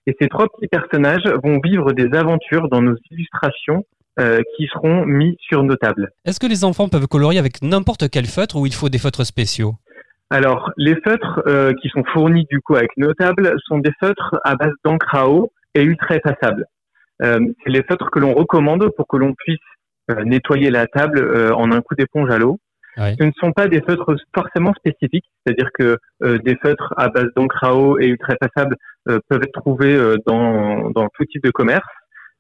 Et 0.07 0.15
ces 0.21 0.29
trois 0.29 0.47
petits 0.49 0.69
personnages 0.69 1.25
vont 1.43 1.61
vivre 1.65 1.93
des 1.93 2.15
aventures 2.15 2.69
dans 2.69 2.83
nos 2.83 2.95
illustrations 3.11 3.87
qui 4.57 4.67
seront 4.67 5.07
mis 5.07 5.37
sur 5.41 5.63
nos 5.63 5.77
tables. 5.77 6.11
Est-ce 6.27 6.39
que 6.39 6.47
les 6.47 6.65
enfants 6.65 6.89
peuvent 6.89 7.07
colorier 7.07 7.39
avec 7.39 7.63
n'importe 7.63 8.11
quel 8.11 8.27
feutre 8.27 8.57
ou 8.57 8.67
il 8.67 8.75
faut 8.75 8.91
des 8.91 8.99
feutres 8.99 9.25
spéciaux? 9.25 9.77
Alors, 10.29 10.73
les 10.77 10.97
feutres 10.97 11.43
qui 11.81 11.89
sont 11.89 12.05
fournis 12.13 12.47
du 12.51 12.61
coup 12.61 12.77
avec 12.77 12.91
nos 12.99 13.15
tables 13.15 13.55
sont 13.67 13.79
des 13.79 13.93
feutres 13.99 14.37
à 14.45 14.57
base 14.57 14.75
d'encre 14.85 15.15
à 15.15 15.31
eau 15.31 15.53
et 15.75 15.83
ultra 15.83 16.17
effaçables. 16.17 16.67
c'est 17.23 17.39
les 17.67 17.83
feutres 17.83 18.11
que 18.11 18.19
l'on 18.19 18.35
recommande 18.35 18.91
pour 18.95 19.07
que 19.09 19.17
l'on 19.17 19.33
puisse 19.33 19.59
euh, 19.59 19.78
nettoyer 20.25 20.71
la 20.71 20.87
table 20.87 21.19
euh, 21.19 21.55
en 21.55 21.73
un 21.73 21.81
coup 21.81 21.95
d'éponge 21.95 22.31
à 22.31 22.39
l'eau. 22.39 22.59
Ce 22.97 23.23
ne 23.23 23.31
sont 23.39 23.53
pas 23.53 23.69
des 23.69 23.81
feutres 23.81 24.17
forcément 24.35 24.73
spécifiques, 24.75 25.27
c'est-à-dire 25.47 25.71
que 25.73 25.99
des 26.21 26.57
feutres 26.57 26.93
à 26.97 27.09
base 27.09 27.29
d'encre 27.37 27.63
à 27.63 27.77
eau 27.77 27.97
et 28.01 28.07
ultrafassables 28.07 28.75
peuvent 29.05 29.41
être 29.41 29.53
trouvés 29.53 29.97
dans, 30.27 30.91
dans 30.91 31.07
tout 31.15 31.25
type 31.27 31.45
de 31.45 31.53
commerce. 31.53 31.87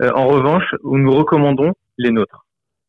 en 0.02 0.26
revanche, 0.26 0.64
nous 0.82 1.12
recommandons 1.12 1.74
les 1.96 2.10
nôtres. 2.10 2.44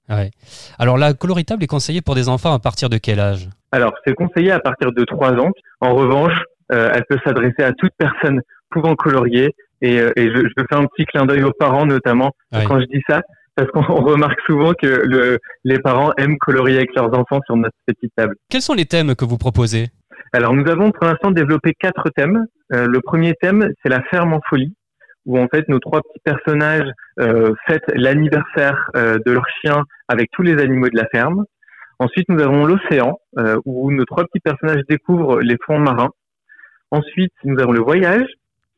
Ouais. 0.10 0.32
Alors 0.80 0.98
la 0.98 1.14
coloritable 1.14 1.64
est 1.64 1.68
conseillée 1.68 2.02
pour 2.02 2.16
des 2.16 2.30
enfants 2.30 2.54
à 2.54 2.60
partir 2.60 2.90
de 2.90 2.98
quel 2.98 3.20
âge? 3.20 3.48
Alors 3.72 3.94
c'est 4.06 4.16
conseillé 4.16 4.52
à 4.52 4.60
partir 4.60 4.92
de 4.92 5.04
3 5.04 5.34
ans. 5.34 5.52
En 5.82 5.94
revanche, 5.94 6.34
euh, 6.72 6.92
elle 6.94 7.06
peut 7.08 7.20
s'adresser 7.24 7.64
à 7.64 7.74
toute 7.74 7.92
personne 7.98 8.42
pouvant 8.72 8.96
colorier. 8.96 9.54
Et, 9.82 10.00
euh, 10.00 10.12
et 10.16 10.26
je, 10.26 10.48
je, 10.58 10.64
fais 10.70 10.76
un 10.76 10.86
petit 10.86 11.06
clin 11.06 11.26
d'œil 11.26 11.44
aux 11.44 11.54
parents 11.54 11.86
notamment 11.86 12.32
quand 12.52 12.80
je 12.80 12.86
dis 12.86 13.02
ça, 13.08 13.22
parce 13.60 13.72
qu'on 13.72 13.96
remarque 14.06 14.40
souvent 14.46 14.74
que 14.74 14.88
le, 14.88 15.40
les 15.66 15.80
parents 15.80 16.12
aiment 16.18 16.38
colorier 16.38 16.78
avec 16.78 16.96
leurs 16.96 17.14
enfants 17.14 17.42
sur 17.46 17.58
notre 17.58 17.76
petite 17.86 18.12
table. 18.16 18.36
Quels 18.50 18.62
sont 18.62 18.74
les 18.74 18.86
thèmes 18.86 19.16
que 19.16 19.26
vous 19.26 19.38
proposez? 19.38 19.88
Alors 20.32 20.54
nous 20.54 20.70
avons 20.70 20.92
pour 20.92 21.06
l'instant 21.06 21.32
développé 21.32 21.74
quatre 21.78 22.10
thèmes. 22.16 22.46
Euh, 22.72 22.88
le 22.88 23.02
premier 23.02 23.34
thème, 23.42 23.70
c'est 23.82 23.90
la 23.90 24.02
ferme 24.04 24.34
en 24.34 24.40
folie 24.50 24.74
où 25.26 25.38
en 25.38 25.48
fait 25.48 25.68
nos 25.68 25.80
trois 25.80 26.02
petits 26.02 26.22
personnages 26.24 26.90
euh, 27.20 27.52
fêtent 27.68 27.92
l'anniversaire 27.94 28.90
euh, 28.96 29.18
de 29.26 29.32
leur 29.32 29.46
chien 29.62 29.84
avec 30.08 30.30
tous 30.32 30.42
les 30.42 30.58
animaux 30.62 30.88
de 30.88 30.96
la 30.96 31.08
ferme. 31.08 31.44
Ensuite, 32.00 32.30
nous 32.30 32.42
avons 32.42 32.66
l'océan, 32.66 33.18
où 33.66 33.92
nos 33.92 34.06
trois 34.06 34.24
petits 34.24 34.40
personnages 34.40 34.84
découvrent 34.88 35.42
les 35.42 35.58
fonds 35.66 35.80
marins. 35.80 36.12
Ensuite, 36.92 37.34
nous 37.44 37.60
avons 37.60 37.74
le 37.74 37.82
voyage, 37.82 38.26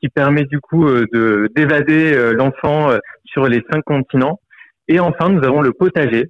qui 0.02 0.10
permet 0.10 0.46
du 0.46 0.60
coup 0.60 0.90
de 0.90 1.48
d'évader 1.56 2.34
l'enfant 2.34 2.90
sur 3.26 3.48
les 3.48 3.64
cinq 3.72 3.84
continents. 3.86 4.41
Et 4.92 5.00
enfin, 5.00 5.30
nous 5.30 5.42
avons 5.46 5.62
le 5.62 5.72
potager, 5.72 6.26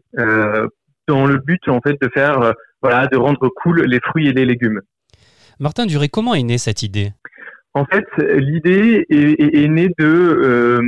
dans 1.08 1.25
le 1.25 1.38
but 1.39 1.68
en 1.68 1.82
fait 1.82 1.98
de 2.00 2.08
faire 2.13 2.53
voilà 2.84 3.08
de 3.08 3.18
rendre 3.18 3.50
cool 3.50 3.82
les 3.82 4.00
fruits 4.00 4.27
et 4.27 4.34
les 4.34 4.46
légumes. 4.46 4.82
Martin 5.60 5.88
Duré, 5.88 6.10
comment 6.10 6.36
est 6.36 6.44
née 6.44 6.60
cette 6.60 6.84
idée? 6.84 7.12
En 7.74 7.86
fait, 7.86 8.06
l'idée 8.18 9.06
est, 9.10 9.68
née 9.68 9.88
de, 9.98 10.06
euh, 10.06 10.82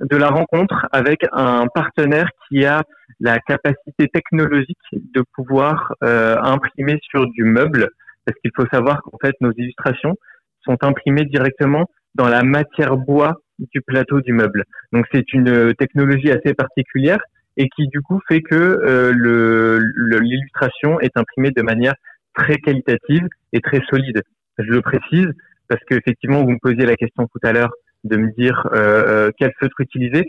de 0.00 0.16
la 0.16 0.28
rencontre 0.28 0.86
avec 0.90 1.26
un 1.30 1.66
partenaire 1.74 2.28
qui 2.48 2.64
a 2.64 2.82
la 3.20 3.38
capacité 3.38 4.08
technologique 4.08 4.78
de 4.92 5.22
pouvoir 5.34 5.92
euh, 6.02 6.36
imprimer 6.42 6.98
sur 7.10 7.26
du 7.26 7.44
meuble, 7.44 7.90
parce 8.24 8.36
qu'il 8.40 8.50
faut 8.56 8.66
savoir 8.72 9.02
qu'en 9.02 9.18
fait, 9.22 9.34
nos 9.40 9.52
illustrations 9.52 10.16
sont 10.64 10.78
imprimées 10.82 11.26
directement 11.26 11.86
dans 12.14 12.28
la 12.28 12.42
matière 12.42 12.96
bois 12.96 13.34
du 13.72 13.80
plateau 13.80 14.20
du 14.20 14.32
meuble. 14.32 14.64
Donc, 14.92 15.06
c'est 15.12 15.32
une 15.32 15.74
technologie 15.74 16.30
assez 16.30 16.54
particulière 16.54 17.20
et 17.56 17.68
qui 17.68 17.86
du 17.88 18.00
coup 18.00 18.20
fait 18.28 18.40
que 18.40 18.54
euh, 18.54 19.80
l'illustration 20.20 21.00
est 21.00 21.16
imprimée 21.16 21.50
de 21.50 21.62
manière 21.62 21.94
très 22.34 22.56
qualitative 22.56 23.28
et 23.52 23.60
très 23.60 23.80
solide. 23.90 24.22
Je 24.58 24.70
le 24.70 24.80
précise, 24.80 25.28
parce 25.68 25.82
qu'effectivement, 25.84 26.42
vous 26.42 26.50
me 26.50 26.58
posiez 26.58 26.86
la 26.86 26.96
question 26.96 27.26
tout 27.26 27.46
à 27.46 27.52
l'heure 27.52 27.72
de 28.04 28.16
me 28.16 28.30
dire 28.32 28.68
euh, 28.72 29.28
euh, 29.28 29.30
quel 29.38 29.52
feutre 29.58 29.80
utiliser. 29.80 30.28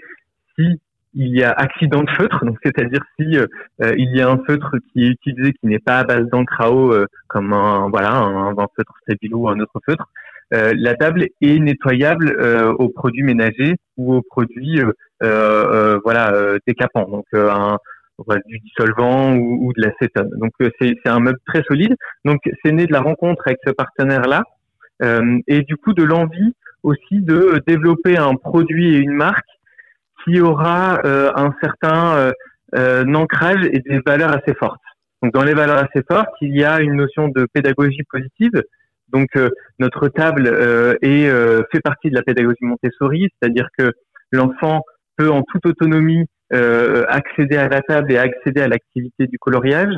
Si 0.57 0.79
il 1.15 1.27
y 1.27 1.43
a 1.43 1.51
accident 1.51 2.03
de 2.03 2.09
feutre, 2.09 2.43
donc 2.43 2.57
c'est-à-dire 2.63 3.01
si 3.19 3.37
euh, 3.37 3.45
il 3.97 4.15
y 4.15 4.21
a 4.21 4.29
un 4.29 4.39
feutre 4.47 4.75
qui 4.91 5.05
est 5.05 5.09
utilisé 5.09 5.53
qui 5.53 5.67
n'est 5.67 5.79
pas 5.79 5.99
à 5.99 6.03
base 6.03 6.27
d'encre 6.29 6.59
à 6.59 6.71
eau 6.71 6.95
comme 7.27 7.53
un 7.53 7.87
voilà 7.89 8.15
un, 8.15 8.55
feutre 8.75 8.93
stabilo 9.03 9.39
ou 9.39 9.49
un 9.49 9.59
autre 9.59 9.79
feutre, 9.85 10.09
la 10.53 10.95
table 10.95 11.27
est 11.41 11.59
nettoyable 11.59 12.37
aux 12.77 12.89
produits 12.89 13.23
ménagers 13.23 13.75
ou 13.97 14.13
aux 14.15 14.21
produits 14.21 14.79
voilà 15.19 16.57
décapants, 16.67 17.09
donc 17.09 17.25
un, 17.33 17.77
du 18.45 18.59
dissolvant 18.59 19.35
ou, 19.35 19.67
ou 19.67 19.73
de 19.73 19.81
l'acétone. 19.81 20.29
Donc 20.37 20.51
c'est 20.79 20.95
un 21.05 21.19
meuble 21.19 21.39
très 21.47 21.63
solide. 21.63 21.95
Donc 22.23 22.39
c'est 22.63 22.71
né 22.71 22.85
de 22.85 22.93
la 22.93 23.01
rencontre 23.01 23.43
avec 23.45 23.59
ce 23.65 23.71
partenaire 23.71 24.27
là 24.27 24.43
euh, 25.01 25.39
et 25.47 25.61
du 25.61 25.75
coup 25.75 25.93
de 25.93 26.03
l'envie 26.03 26.53
aussi 26.83 27.21
de 27.21 27.61
développer 27.65 28.17
un 28.17 28.35
produit 28.35 28.95
et 28.95 28.97
une 28.97 29.13
marque 29.13 29.47
qui 30.23 30.39
aura 30.39 30.99
euh, 31.05 31.31
un 31.35 31.53
certain 31.61 32.31
euh, 32.75 33.13
ancrage 33.13 33.65
et 33.71 33.79
des 33.79 33.99
valeurs 34.05 34.31
assez 34.31 34.53
fortes. 34.53 34.81
Donc 35.21 35.33
dans 35.33 35.43
les 35.43 35.53
valeurs 35.53 35.77
assez 35.77 36.03
fortes, 36.09 36.33
il 36.41 36.55
y 36.55 36.63
a 36.63 36.81
une 36.81 36.95
notion 36.95 37.29
de 37.29 37.47
pédagogie 37.51 38.03
positive. 38.09 38.61
Donc 39.13 39.29
notre 39.79 40.07
table 40.07 40.47
est, 41.01 41.29
fait 41.71 41.81
partie 41.81 42.09
de 42.09 42.15
la 42.15 42.23
pédagogie 42.23 42.57
Montessori, 42.61 43.29
c'est-à-dire 43.39 43.67
que 43.77 43.91
l'enfant 44.31 44.81
peut 45.17 45.29
en 45.29 45.43
toute 45.43 45.65
autonomie 45.65 46.25
accéder 46.51 47.57
à 47.57 47.69
la 47.69 47.81
table 47.81 48.11
et 48.11 48.17
accéder 48.17 48.61
à 48.61 48.67
l'activité 48.67 49.27
du 49.27 49.37
coloriage, 49.37 49.95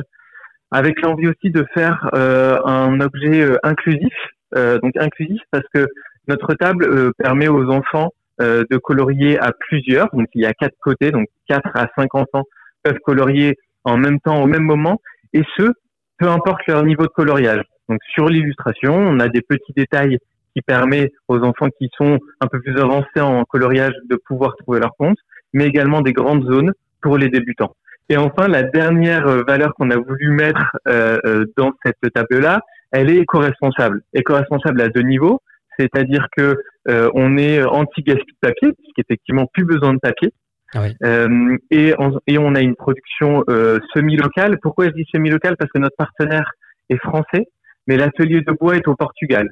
avec 0.70 1.00
l'envie 1.00 1.28
aussi 1.28 1.50
de 1.50 1.64
faire 1.74 2.10
un 2.14 3.00
objet 3.00 3.48
inclusif 3.62 4.12
euh, 4.54 4.78
donc 4.78 4.92
inclusif 4.96 5.40
parce 5.50 5.64
que 5.74 5.86
notre 6.28 6.54
table 6.54 6.84
euh, 6.84 7.10
permet 7.18 7.48
aux 7.48 7.68
enfants 7.70 8.10
euh, 8.40 8.64
de 8.70 8.76
colorier 8.76 9.38
à 9.38 9.52
plusieurs. 9.52 10.08
Donc 10.12 10.28
il 10.34 10.42
y 10.42 10.46
a 10.46 10.52
quatre 10.54 10.76
côtés, 10.80 11.10
donc 11.10 11.26
quatre 11.48 11.70
à 11.74 11.88
cinq 11.96 12.14
enfants 12.14 12.44
peuvent 12.82 12.98
colorier 13.04 13.56
en 13.84 13.96
même 13.96 14.20
temps 14.20 14.42
au 14.42 14.46
même 14.46 14.62
moment, 14.62 15.00
et 15.32 15.42
ce, 15.56 15.72
peu 16.18 16.28
importe 16.28 16.66
leur 16.66 16.82
niveau 16.84 17.04
de 17.04 17.08
coloriage. 17.08 17.62
Donc 17.88 17.98
sur 18.14 18.28
l'illustration, 18.28 18.94
on 18.94 19.20
a 19.20 19.28
des 19.28 19.42
petits 19.42 19.72
détails 19.76 20.18
qui 20.54 20.62
permettent 20.62 21.12
aux 21.28 21.40
enfants 21.40 21.68
qui 21.78 21.90
sont 21.96 22.18
un 22.40 22.46
peu 22.46 22.60
plus 22.60 22.78
avancés 22.78 23.20
en 23.20 23.44
coloriage 23.44 23.94
de 24.08 24.16
pouvoir 24.16 24.56
trouver 24.56 24.80
leur 24.80 24.96
compte, 24.96 25.18
mais 25.52 25.66
également 25.66 26.00
des 26.00 26.12
grandes 26.12 26.44
zones 26.44 26.72
pour 27.02 27.18
les 27.18 27.28
débutants. 27.28 27.74
Et 28.08 28.16
enfin, 28.16 28.48
la 28.48 28.62
dernière 28.62 29.26
valeur 29.44 29.74
qu'on 29.74 29.90
a 29.90 29.96
voulu 29.96 30.30
mettre 30.30 30.76
euh, 30.88 31.44
dans 31.56 31.72
cette 31.84 32.12
table-là, 32.14 32.60
elle 32.92 33.10
est 33.10 33.16
éco-responsable. 33.16 34.02
Éco-responsable 34.14 34.80
à 34.80 34.88
deux 34.88 35.02
niveaux, 35.02 35.40
c'est-à-dire 35.78 36.28
que 36.36 36.56
euh, 36.88 37.10
on 37.14 37.36
est 37.36 37.62
anti-gaspi 37.62 38.32
de 38.32 38.48
papier, 38.48 38.72
puisqu'effectivement 38.72 39.46
plus 39.52 39.64
besoin 39.64 39.94
de 39.94 39.98
papier. 39.98 40.32
Ah 40.74 40.84
euh, 41.04 41.56
et, 41.70 41.94
on, 41.98 42.18
et, 42.26 42.38
on, 42.38 42.54
a 42.54 42.60
une 42.60 42.74
production 42.74 43.44
euh, 43.48 43.78
semi-locale. 43.94 44.58
Pourquoi 44.60 44.86
je 44.86 44.90
dis 44.90 45.06
semi-locale? 45.14 45.56
Parce 45.56 45.70
que 45.70 45.78
notre 45.78 45.96
partenaire 45.96 46.50
est 46.90 46.98
français, 46.98 47.46
mais 47.86 47.96
l'atelier 47.96 48.40
de 48.40 48.52
bois 48.52 48.76
est 48.76 48.88
au 48.88 48.94
Portugal. 48.94 49.48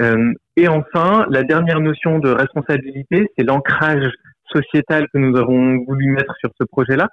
Euh, 0.00 0.32
et 0.56 0.68
enfin, 0.68 1.26
la 1.28 1.42
dernière 1.42 1.80
notion 1.80 2.18
de 2.18 2.30
responsabilité, 2.30 3.30
c'est 3.36 3.44
l'ancrage 3.44 4.10
sociétal 4.52 5.06
que 5.12 5.18
nous 5.18 5.36
avons 5.36 5.84
voulu 5.84 6.10
mettre 6.12 6.34
sur 6.38 6.50
ce 6.58 6.64
projet-là, 6.64 7.08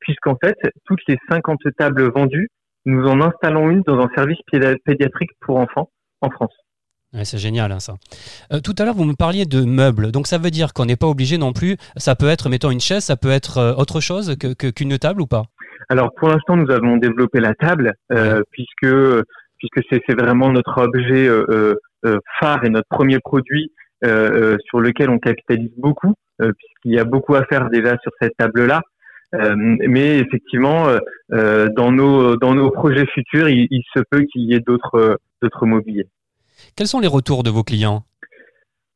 puisqu'en 0.00 0.36
fait, 0.42 0.56
toutes 0.86 1.02
les 1.08 1.18
50 1.28 1.58
tables 1.76 2.10
vendues 2.10 2.48
nous 2.84 3.06
en 3.06 3.20
installons 3.20 3.70
une 3.70 3.82
dans 3.82 3.98
un 4.00 4.08
service 4.14 4.38
pédiatrique 4.84 5.30
pour 5.40 5.56
enfants 5.58 5.90
en 6.20 6.30
France. 6.30 6.52
c'est 7.22 7.38
génial 7.38 7.72
hein, 7.72 7.80
ça. 7.80 7.94
Euh, 8.52 8.60
tout 8.60 8.74
à 8.78 8.84
l'heure, 8.84 8.94
vous 8.94 9.04
me 9.04 9.14
parliez 9.14 9.44
de 9.44 9.64
meubles. 9.64 10.10
Donc 10.10 10.26
ça 10.26 10.38
veut 10.38 10.50
dire 10.50 10.72
qu'on 10.72 10.86
n'est 10.86 10.96
pas 10.96 11.06
obligé 11.06 11.38
non 11.38 11.52
plus. 11.52 11.76
Ça 11.96 12.16
peut 12.16 12.28
être, 12.28 12.48
mettons, 12.48 12.70
une 12.70 12.80
chaise, 12.80 13.04
ça 13.04 13.16
peut 13.16 13.30
être 13.30 13.58
euh, 13.58 13.74
autre 13.74 14.00
chose 14.00 14.36
qu'une 14.36 14.54
que, 14.54 14.70
qu'une 14.70 14.98
table 14.98 15.22
ou 15.22 15.26
pas? 15.26 15.44
Alors 15.88 16.10
pour 16.16 16.28
l'instant, 16.28 16.56
nous 16.56 16.70
avons 16.70 16.96
développé 16.96 17.40
la 17.40 17.54
table 17.54 17.94
euh, 18.12 18.42
puisque 18.50 18.94
puisque 19.62 19.86
c'est 19.90 20.20
vraiment 20.20 20.50
notre 20.50 20.78
objet 20.78 21.28
phare 22.40 22.64
et 22.64 22.68
notre 22.68 22.88
premier 22.88 23.18
produit 23.20 23.70
sur 24.02 24.80
lequel 24.80 25.10
on 25.10 25.18
capitalise 25.18 25.72
beaucoup 25.76 26.14
puisqu'il 26.38 26.92
y 26.92 26.98
a 26.98 27.04
beaucoup 27.04 27.34
à 27.34 27.44
faire 27.44 27.70
déjà 27.70 27.96
sur 28.02 28.12
cette 28.20 28.36
table-là. 28.36 28.82
Euh, 29.34 29.54
mais 29.56 30.18
effectivement, 30.18 30.88
euh, 30.88 30.98
euh, 31.32 31.68
dans 31.74 31.90
nos 31.90 32.36
dans 32.36 32.54
nos 32.54 32.70
projets 32.70 33.06
futurs, 33.06 33.48
il, 33.48 33.82
se 33.94 34.02
peut 34.10 34.24
qu'il 34.30 34.42
y 34.42 34.54
ait 34.54 34.60
d'autres 34.60 35.18
d'autres 35.40 35.66
mobiliers. 35.66 36.06
Quels 36.76 36.86
sont 36.86 37.00
les 37.00 37.08
retours 37.08 37.42
de 37.42 37.50
vos 37.50 37.62
clients? 37.62 38.04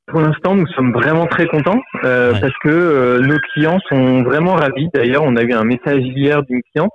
Pour 0.07 0.21
l'instant, 0.21 0.55
nous 0.55 0.67
sommes 0.69 0.93
vraiment 0.93 1.27
très 1.27 1.47
contents 1.47 1.81
parce 2.03 2.57
que 2.63 3.19
nos 3.21 3.39
clients 3.53 3.81
sont 3.89 4.23
vraiment 4.23 4.55
ravis. 4.55 4.89
D'ailleurs, 4.95 5.25
on 5.25 5.35
a 5.37 5.43
eu 5.43 5.53
un 5.53 5.65
message 5.65 6.03
hier 6.03 6.43
d'une 6.45 6.63
cliente. 6.71 6.93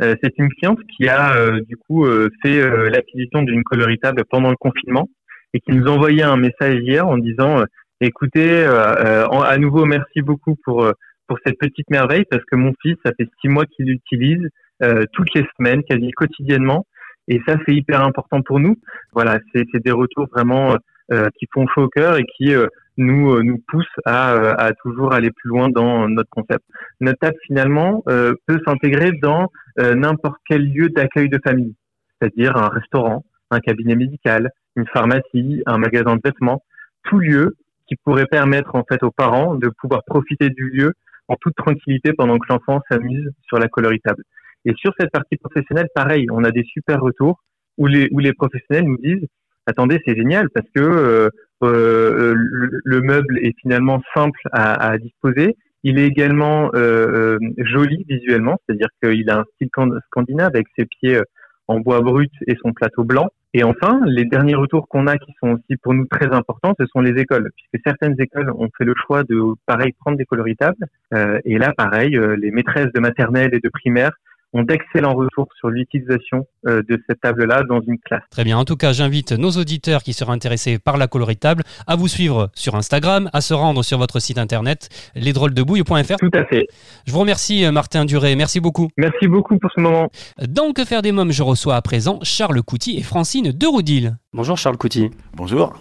C'est 0.00 0.38
une 0.38 0.48
cliente 0.48 0.80
qui 0.96 1.08
a 1.08 1.60
du 1.68 1.76
coup 1.76 2.06
fait 2.42 2.90
l'acquisition 2.90 3.42
d'une 3.42 3.62
coloritable 3.62 4.24
pendant 4.28 4.50
le 4.50 4.56
confinement 4.56 5.08
et 5.52 5.60
qui 5.60 5.72
nous 5.72 5.86
envoyait 5.86 6.24
un 6.24 6.36
message 6.36 6.80
hier 6.80 7.06
en 7.06 7.16
disant 7.16 7.62
"Écoutez, 8.00 8.64
à 8.64 9.58
nouveau, 9.58 9.84
merci 9.84 10.20
beaucoup 10.20 10.56
pour 10.64 10.92
pour 11.26 11.38
cette 11.44 11.58
petite 11.58 11.88
merveille 11.90 12.24
parce 12.30 12.44
que 12.44 12.56
mon 12.56 12.72
fils, 12.82 12.96
ça 13.04 13.12
fait 13.16 13.28
six 13.40 13.48
mois 13.48 13.66
qu'il 13.66 13.86
l'utilise 13.86 14.48
euh, 14.82 15.04
toutes 15.12 15.32
les 15.34 15.46
semaines, 15.56 15.82
quasi 15.84 16.10
quotidiennement. 16.10 16.86
Et 17.28 17.40
ça, 17.46 17.56
c'est 17.64 17.74
hyper 17.74 18.02
important 18.02 18.42
pour 18.42 18.60
nous. 18.60 18.76
Voilà, 19.12 19.38
c'est 19.54 19.82
des 19.82 19.92
retours 19.92 20.26
vraiment 20.32 20.72
euh, 20.72 20.76
qui 21.10 21.46
font 21.52 21.66
chaud 21.68 21.82
au 21.82 21.88
cœur 21.88 22.16
et 22.16 22.24
qui 22.24 22.54
euh, 22.54 22.66
nous 22.96 23.42
nous 23.42 23.58
poussent 23.68 23.86
à, 24.04 24.32
à, 24.52 24.72
toujours 24.72 25.12
aller 25.12 25.30
plus 25.30 25.48
loin 25.48 25.68
dans 25.68 26.08
notre 26.08 26.30
concept. 26.30 26.64
Notre 27.00 27.18
table, 27.18 27.36
finalement, 27.46 28.04
peut 28.06 28.60
s'intégrer 28.64 29.10
dans 29.20 29.48
n'importe 29.76 30.40
quel 30.48 30.64
lieu 30.72 30.88
d'accueil 30.90 31.28
de 31.28 31.40
famille, 31.44 31.74
c'est-à-dire 32.20 32.56
un 32.56 32.68
restaurant, 32.68 33.24
un 33.50 33.58
cabinet 33.58 33.96
médical, 33.96 34.50
une 34.76 34.86
pharmacie, 34.86 35.62
un 35.66 35.78
magasin 35.78 36.14
de 36.14 36.20
vêtements, 36.24 36.62
tout 37.02 37.18
lieu 37.18 37.56
qui 37.86 37.96
pourrait 37.96 38.26
permettre 38.26 38.74
en 38.74 38.84
fait 38.88 39.02
aux 39.02 39.10
parents 39.10 39.54
de 39.54 39.68
pouvoir 39.68 40.02
profiter 40.04 40.50
du 40.50 40.70
lieu 40.70 40.92
en 41.28 41.36
toute 41.36 41.54
tranquillité 41.54 42.12
pendant 42.12 42.38
que 42.38 42.46
l'enfant 42.48 42.80
s'amuse 42.88 43.30
sur 43.46 43.58
la 43.58 43.68
coloritable. 43.68 44.22
Et 44.64 44.72
sur 44.76 44.92
cette 44.98 45.10
partie 45.10 45.36
professionnelle, 45.36 45.88
pareil, 45.94 46.26
on 46.30 46.44
a 46.44 46.50
des 46.50 46.64
super 46.64 47.00
retours 47.00 47.42
où 47.76 47.86
les, 47.86 48.08
où 48.12 48.18
les 48.18 48.32
professionnels 48.32 48.86
nous 48.86 48.98
disent, 48.98 49.26
attendez, 49.66 50.00
c'est 50.06 50.16
génial 50.16 50.48
parce 50.50 50.66
que 50.74 50.80
euh, 50.80 51.28
euh, 51.62 52.34
le, 52.36 53.00
meuble 53.00 53.38
est 53.38 53.54
finalement 53.60 54.02
simple 54.14 54.40
à, 54.52 54.74
à 54.90 54.98
disposer. 54.98 55.56
Il 55.82 55.98
est 55.98 56.06
également 56.06 56.70
euh, 56.74 57.38
joli 57.58 58.04
visuellement, 58.08 58.58
c'est-à-dire 58.66 58.88
qu'il 59.02 59.28
a 59.30 59.40
un 59.40 59.44
style 59.54 59.68
scandinave 60.06 60.50
avec 60.54 60.66
ses 60.76 60.86
pieds 60.86 61.20
en 61.68 61.80
bois 61.80 62.00
brut 62.00 62.32
et 62.46 62.56
son 62.62 62.72
plateau 62.72 63.04
blanc. 63.04 63.28
Et 63.56 63.62
enfin, 63.62 64.00
les 64.04 64.24
derniers 64.24 64.56
retours 64.56 64.88
qu'on 64.88 65.06
a 65.06 65.16
qui 65.16 65.32
sont 65.40 65.52
aussi 65.52 65.76
pour 65.80 65.94
nous 65.94 66.06
très 66.06 66.26
importants, 66.34 66.74
ce 66.78 66.86
sont 66.86 67.00
les 67.00 67.20
écoles, 67.20 67.50
puisque 67.54 67.84
certaines 67.86 68.20
écoles 68.20 68.50
ont 68.50 68.68
fait 68.76 68.84
le 68.84 68.94
choix 69.06 69.22
de, 69.22 69.40
pareil, 69.64 69.92
prendre 70.00 70.18
des 70.18 70.24
coloritables. 70.24 70.84
Euh, 71.14 71.38
et 71.44 71.56
là, 71.58 71.72
pareil, 71.76 72.16
euh, 72.16 72.34
les 72.34 72.50
maîtresses 72.50 72.92
de 72.92 72.98
maternelle 72.98 73.54
et 73.54 73.60
de 73.60 73.68
primaire 73.68 74.10
ont 74.54 74.62
d'excellents 74.62 75.14
retours 75.14 75.48
sur 75.58 75.68
l'utilisation 75.68 76.46
euh, 76.66 76.82
de 76.88 77.02
cette 77.08 77.20
table-là 77.20 77.64
dans 77.68 77.80
une 77.80 77.98
classe. 77.98 78.22
Très 78.30 78.44
bien. 78.44 78.56
En 78.56 78.64
tout 78.64 78.76
cas, 78.76 78.92
j'invite 78.92 79.32
nos 79.32 79.50
auditeurs 79.50 80.02
qui 80.02 80.12
seraient 80.12 80.32
intéressés 80.32 80.78
par 80.78 80.96
la 80.96 81.08
coloritable 81.08 81.64
à 81.86 81.96
vous 81.96 82.08
suivre 82.08 82.50
sur 82.54 82.76
Instagram, 82.76 83.28
à 83.32 83.40
se 83.40 83.52
rendre 83.52 83.82
sur 83.82 83.98
votre 83.98 84.20
site 84.20 84.38
internet 84.38 84.88
lesdrôlesdebouille.fr. 85.16 86.16
Tout 86.18 86.30
à 86.32 86.44
fait. 86.44 86.68
Je 87.06 87.12
vous 87.12 87.18
remercie, 87.18 87.64
euh, 87.64 87.72
Martin 87.72 88.04
Duré. 88.04 88.36
Merci 88.36 88.60
beaucoup. 88.60 88.88
Merci 88.96 89.26
beaucoup 89.26 89.58
pour 89.58 89.70
ce 89.74 89.80
moment. 89.80 90.08
Dans 90.48 90.72
Que 90.72 90.84
faire 90.84 91.02
des 91.02 91.12
mômes, 91.12 91.32
je 91.32 91.42
reçois 91.42 91.76
à 91.76 91.82
présent 91.82 92.20
Charles 92.22 92.62
Couty 92.62 92.96
et 92.98 93.02
Francine 93.02 93.52
Deroudil. 93.52 94.16
Bonjour 94.32 94.56
Charles 94.56 94.76
Couty. 94.76 95.10
Bonjour. 95.34 95.74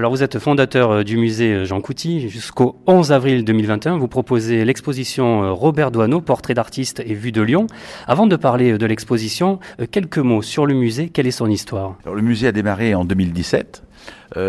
Alors 0.00 0.12
vous 0.12 0.22
êtes 0.22 0.38
fondateur 0.38 0.90
euh, 0.92 1.04
du 1.04 1.18
musée 1.18 1.52
euh, 1.52 1.64
Jean 1.66 1.82
Couty. 1.82 2.30
Jusqu'au 2.30 2.80
11 2.86 3.12
avril 3.12 3.44
2021, 3.44 3.98
vous 3.98 4.08
proposez 4.08 4.64
l'exposition 4.64 5.44
euh, 5.44 5.52
Robert 5.52 5.90
Doisneau, 5.90 6.22
portrait 6.22 6.54
d'artiste 6.54 7.02
et 7.04 7.12
vue 7.12 7.32
de 7.32 7.42
Lyon. 7.42 7.66
Avant 8.06 8.26
de 8.26 8.34
parler 8.36 8.78
de 8.78 8.86
l'exposition, 8.86 9.58
quelques 9.90 10.16
mots 10.16 10.40
sur 10.40 10.64
le 10.64 10.72
musée. 10.72 11.10
Quelle 11.10 11.26
est 11.26 11.32
son 11.32 11.50
histoire? 11.50 11.98
Alors, 12.04 12.14
Le 12.14 12.22
musée 12.22 12.46
a 12.46 12.52
démarré 12.52 12.94
en 12.94 13.04
2017. 13.04 13.82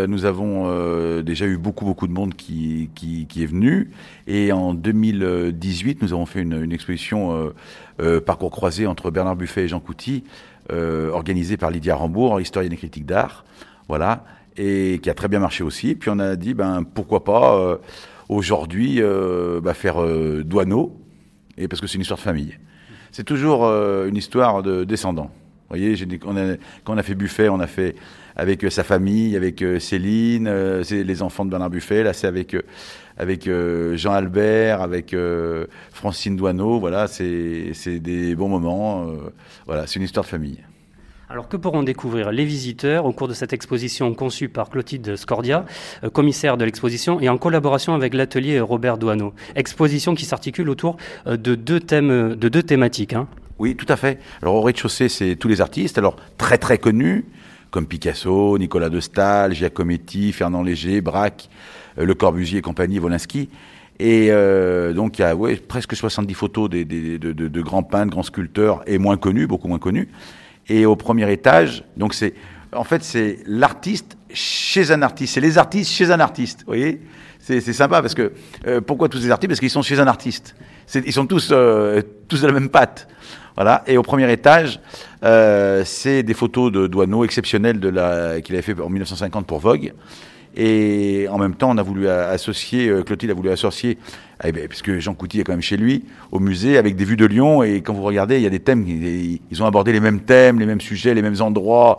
nous 0.08 0.24
avons 0.24 1.20
déjà 1.20 1.44
eu 1.44 1.58
beaucoup 1.58 1.84
beaucoup 1.84 2.06
de 2.06 2.12
monde 2.12 2.34
qui, 2.34 2.88
est 3.36 3.44
venu 3.44 3.90
et 4.26 4.52
en 4.52 4.72
2018 4.72 6.00
nous 6.00 6.14
avons 6.14 6.24
fait 6.24 6.40
une, 6.40 6.62
une 6.62 6.72
exposition 6.72 7.52
parcours 8.24 8.50
croisé 8.50 8.86
entre 8.86 9.10
Bernard 9.10 9.36
Buffet 9.36 9.64
et 9.64 9.68
Jean 9.68 9.80
Couty 9.80 10.24
organisée 10.70 11.58
par 11.58 11.70
Lydia 11.70 11.94
Rambourg, 11.94 12.40
historienne 12.40 12.72
et 12.72 12.76
critique 12.78 13.04
d'art. 13.04 13.44
Voilà 13.88 14.24
et 14.56 15.00
qui 15.02 15.10
a 15.10 15.14
très 15.14 15.28
bien 15.28 15.40
marché 15.40 15.64
aussi. 15.64 15.94
Puis 15.94 16.10
on 16.10 16.18
a 16.18 16.36
dit, 16.36 16.54
ben 16.54 16.84
pourquoi 16.84 17.24
pas 17.24 17.56
euh, 17.56 17.76
aujourd'hui 18.28 18.98
euh, 19.00 19.60
bah, 19.60 19.74
faire 19.74 20.02
euh, 20.02 20.42
douaneau, 20.44 20.96
et 21.56 21.68
parce 21.68 21.80
que 21.80 21.86
c'est 21.86 21.96
une 21.96 22.02
histoire 22.02 22.18
de 22.18 22.24
famille. 22.24 22.58
C'est 23.10 23.24
toujours 23.24 23.66
une 23.66 24.16
histoire 24.16 24.62
de 24.62 24.84
descendants. 24.84 25.30
Vous 25.68 25.76
voyez, 25.76 25.94
on 26.24 26.34
a, 26.34 26.56
quand 26.82 26.94
on 26.94 26.98
a 26.98 27.02
fait 27.02 27.14
Buffet, 27.14 27.50
on 27.50 27.60
a 27.60 27.66
fait 27.66 27.94
avec 28.36 28.64
sa 28.72 28.84
famille, 28.84 29.36
avec 29.36 29.62
Céline, 29.80 30.50
c'est 30.82 31.04
les 31.04 31.20
enfants 31.20 31.44
de 31.44 31.50
Bernard 31.50 31.68
Buffet. 31.68 32.04
Là, 32.04 32.14
c'est 32.14 32.26
avec 32.26 32.56
avec 33.18 33.50
Jean 33.96 34.12
Albert, 34.12 34.80
avec 34.80 35.14
Francine 35.92 36.36
Douaneau. 36.36 36.80
Voilà, 36.80 37.06
c'est 37.06 37.98
des 37.98 38.34
bons 38.34 38.48
moments. 38.48 39.06
voilà, 39.66 39.86
c'est 39.86 39.96
une 39.96 40.06
histoire 40.06 40.24
de 40.24 40.30
famille. 40.30 40.60
Alors 41.32 41.48
que 41.48 41.56
pourront 41.56 41.82
découvrir 41.82 42.30
les 42.30 42.44
visiteurs 42.44 43.06
au 43.06 43.12
cours 43.14 43.26
de 43.26 43.32
cette 43.32 43.54
exposition 43.54 44.12
conçue 44.12 44.50
par 44.50 44.68
Clotilde 44.68 45.16
Scordia, 45.16 45.64
euh, 46.04 46.10
commissaire 46.10 46.58
de 46.58 46.66
l'exposition, 46.66 47.20
et 47.20 47.30
en 47.30 47.38
collaboration 47.38 47.94
avec 47.94 48.12
l'atelier 48.12 48.60
Robert 48.60 48.98
Douaneau? 48.98 49.32
Exposition 49.56 50.14
qui 50.14 50.26
s'articule 50.26 50.68
autour 50.68 50.98
euh, 51.26 51.38
de 51.38 51.54
deux 51.54 51.80
thèmes, 51.80 52.34
de 52.34 52.48
deux 52.50 52.62
thématiques. 52.62 53.14
Hein. 53.14 53.28
Oui, 53.58 53.76
tout 53.76 53.86
à 53.88 53.96
fait. 53.96 54.18
Alors 54.42 54.56
au 54.56 54.60
rez-de-chaussée, 54.60 55.08
c'est 55.08 55.36
tous 55.36 55.48
les 55.48 55.62
artistes, 55.62 55.96
alors 55.96 56.16
très 56.36 56.58
très 56.58 56.76
connus, 56.76 57.24
comme 57.70 57.86
Picasso, 57.86 58.58
Nicolas 58.58 58.90
de 58.90 59.00
Stahl, 59.00 59.54
Giacometti, 59.54 60.32
Fernand 60.32 60.62
Léger, 60.62 61.00
Braque, 61.00 61.48
euh, 61.96 62.04
Le 62.04 62.12
Corbusier 62.12 62.58
et 62.58 62.62
compagnie, 62.62 62.98
Wolinski. 62.98 63.48
Et 64.00 64.30
donc 64.94 65.18
il 65.18 65.22
y 65.22 65.24
a 65.24 65.36
presque 65.68 65.94
70 65.94 66.34
photos 66.34 66.68
de, 66.68 66.82
de, 66.82 67.60
grands 67.60 67.84
peintres, 67.84 68.10
grands 68.10 68.24
sculpteurs 68.24 68.82
et 68.86 68.98
moins 68.98 69.16
connus, 69.16 69.46
beaucoup 69.46 69.68
moins 69.68 69.78
connus. 69.78 70.08
Et 70.68 70.86
au 70.86 70.96
premier 70.96 71.30
étage, 71.32 71.84
donc 71.96 72.14
c'est, 72.14 72.34
en 72.72 72.84
fait, 72.84 73.02
c'est 73.02 73.38
l'artiste 73.46 74.16
chez 74.32 74.90
un 74.90 75.02
artiste. 75.02 75.34
C'est 75.34 75.40
les 75.40 75.58
artistes 75.58 75.90
chez 75.90 76.10
un 76.10 76.20
artiste. 76.20 76.60
Vous 76.60 76.68
voyez? 76.68 77.00
C'est, 77.38 77.60
sympa 77.60 78.00
parce 78.00 78.14
que 78.14 78.32
euh, 78.68 78.80
pourquoi 78.80 79.08
tous 79.08 79.18
ces 79.18 79.30
artistes? 79.30 79.48
Parce 79.48 79.58
qu'ils 79.58 79.70
sont 79.70 79.82
chez 79.82 79.98
un 79.98 80.06
artiste. 80.06 80.54
ils 80.94 81.12
sont 81.12 81.26
tous 81.26 81.48
euh, 81.50 82.00
tous 82.28 82.40
de 82.40 82.46
la 82.46 82.52
même 82.52 82.68
patte. 82.68 83.08
Voilà. 83.56 83.82
Et 83.88 83.98
au 83.98 84.02
premier 84.02 84.30
étage, 84.32 84.80
euh, 85.24 85.82
c'est 85.84 86.22
des 86.22 86.34
photos 86.34 86.70
de 86.70 86.86
Douaneau 86.86 87.24
exceptionnelles 87.24 87.80
qu'il 88.44 88.54
avait 88.54 88.62
fait 88.62 88.80
en 88.80 88.88
1950 88.88 89.46
pour 89.46 89.58
Vogue. 89.58 89.92
Et 90.54 91.26
en 91.30 91.38
même 91.38 91.56
temps, 91.56 91.70
on 91.70 91.78
a 91.78 91.82
voulu 91.82 92.08
associer, 92.08 92.92
Clotilde 93.04 93.32
a 93.32 93.34
voulu 93.34 93.50
associer, 93.50 93.98
eh 94.44 94.52
ben, 94.52 94.66
puisque 94.68 94.98
Jean 94.98 95.14
Couty 95.14 95.40
est 95.40 95.44
quand 95.44 95.52
même 95.52 95.62
chez 95.62 95.76
lui, 95.76 96.04
au 96.30 96.40
musée, 96.40 96.76
avec 96.76 96.96
des 96.96 97.04
vues 97.04 97.16
de 97.16 97.26
Lyon. 97.26 97.62
Et 97.62 97.80
quand 97.80 97.92
vous 97.92 98.02
regardez, 98.02 98.36
il 98.36 98.42
y 98.42 98.46
a 98.46 98.50
des 98.50 98.60
thèmes, 98.60 98.84
ils 98.86 99.62
ont 99.62 99.66
abordé 99.66 99.92
les 99.92 100.00
mêmes 100.00 100.20
thèmes, 100.20 100.58
les 100.58 100.66
mêmes 100.66 100.80
sujets, 100.80 101.14
les 101.14 101.22
mêmes 101.22 101.40
endroits. 101.40 101.98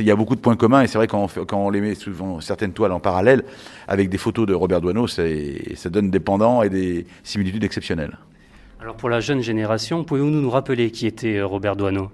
Il 0.00 0.06
y 0.06 0.10
a 0.10 0.16
beaucoup 0.16 0.34
de 0.34 0.40
points 0.40 0.56
communs. 0.56 0.82
Et 0.82 0.86
c'est 0.86 0.98
vrai, 0.98 1.06
quand 1.06 1.28
on, 1.36 1.44
quand 1.44 1.58
on 1.58 1.70
les 1.70 1.80
met 1.80 1.94
souvent 1.94 2.40
certaines 2.40 2.72
toiles 2.72 2.92
en 2.92 3.00
parallèle, 3.00 3.44
avec 3.86 4.08
des 4.08 4.18
photos 4.18 4.46
de 4.46 4.54
Robert 4.54 4.80
Doisneau, 4.80 5.06
ça 5.06 5.22
donne 5.90 6.10
des 6.10 6.20
pendants 6.20 6.62
et 6.62 6.68
des 6.68 7.06
similitudes 7.22 7.64
exceptionnelles. 7.64 8.16
Alors 8.80 8.96
pour 8.96 9.08
la 9.08 9.20
jeune 9.20 9.40
génération, 9.40 10.04
pouvez-vous 10.04 10.28
nous 10.28 10.50
rappeler 10.50 10.90
qui 10.90 11.06
était 11.06 11.38
euh, 11.38 11.46
Robert 11.46 11.74
Doisneau 11.74 12.10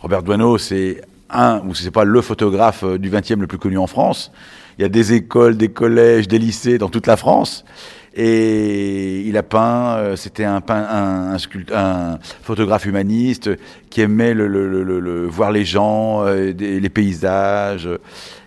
Robert 0.00 0.24
Doisneau, 0.24 0.58
c'est 0.58 1.02
un, 1.28 1.60
ou 1.64 1.74
c'est 1.74 1.92
pas 1.92 2.02
le 2.02 2.20
photographe 2.20 2.82
euh, 2.82 2.98
du 2.98 3.10
20e 3.10 3.38
le 3.38 3.46
plus 3.46 3.58
connu 3.58 3.78
en 3.78 3.86
France. 3.86 4.32
Il 4.78 4.82
y 4.82 4.84
a 4.84 4.88
des 4.88 5.12
écoles, 5.12 5.56
des 5.56 5.68
collèges, 5.68 6.26
des 6.26 6.38
lycées 6.38 6.78
dans 6.78 6.88
toute 6.88 7.06
la 7.06 7.16
France. 7.16 7.64
Et 8.14 9.20
il 9.20 9.36
a 9.36 9.44
peint, 9.44 9.96
euh, 9.96 10.16
c'était 10.16 10.44
un, 10.44 10.60
un, 10.68 11.36
un, 11.72 12.18
photographe 12.42 12.84
humaniste 12.84 13.50
qui 13.88 14.00
aimait 14.00 14.34
le, 14.34 14.48
le, 14.48 14.66
le, 14.66 15.26
voir 15.26 15.52
les 15.52 15.64
gens, 15.64 16.26
euh, 16.26 16.52
les 16.52 16.88
paysages. 16.88 17.88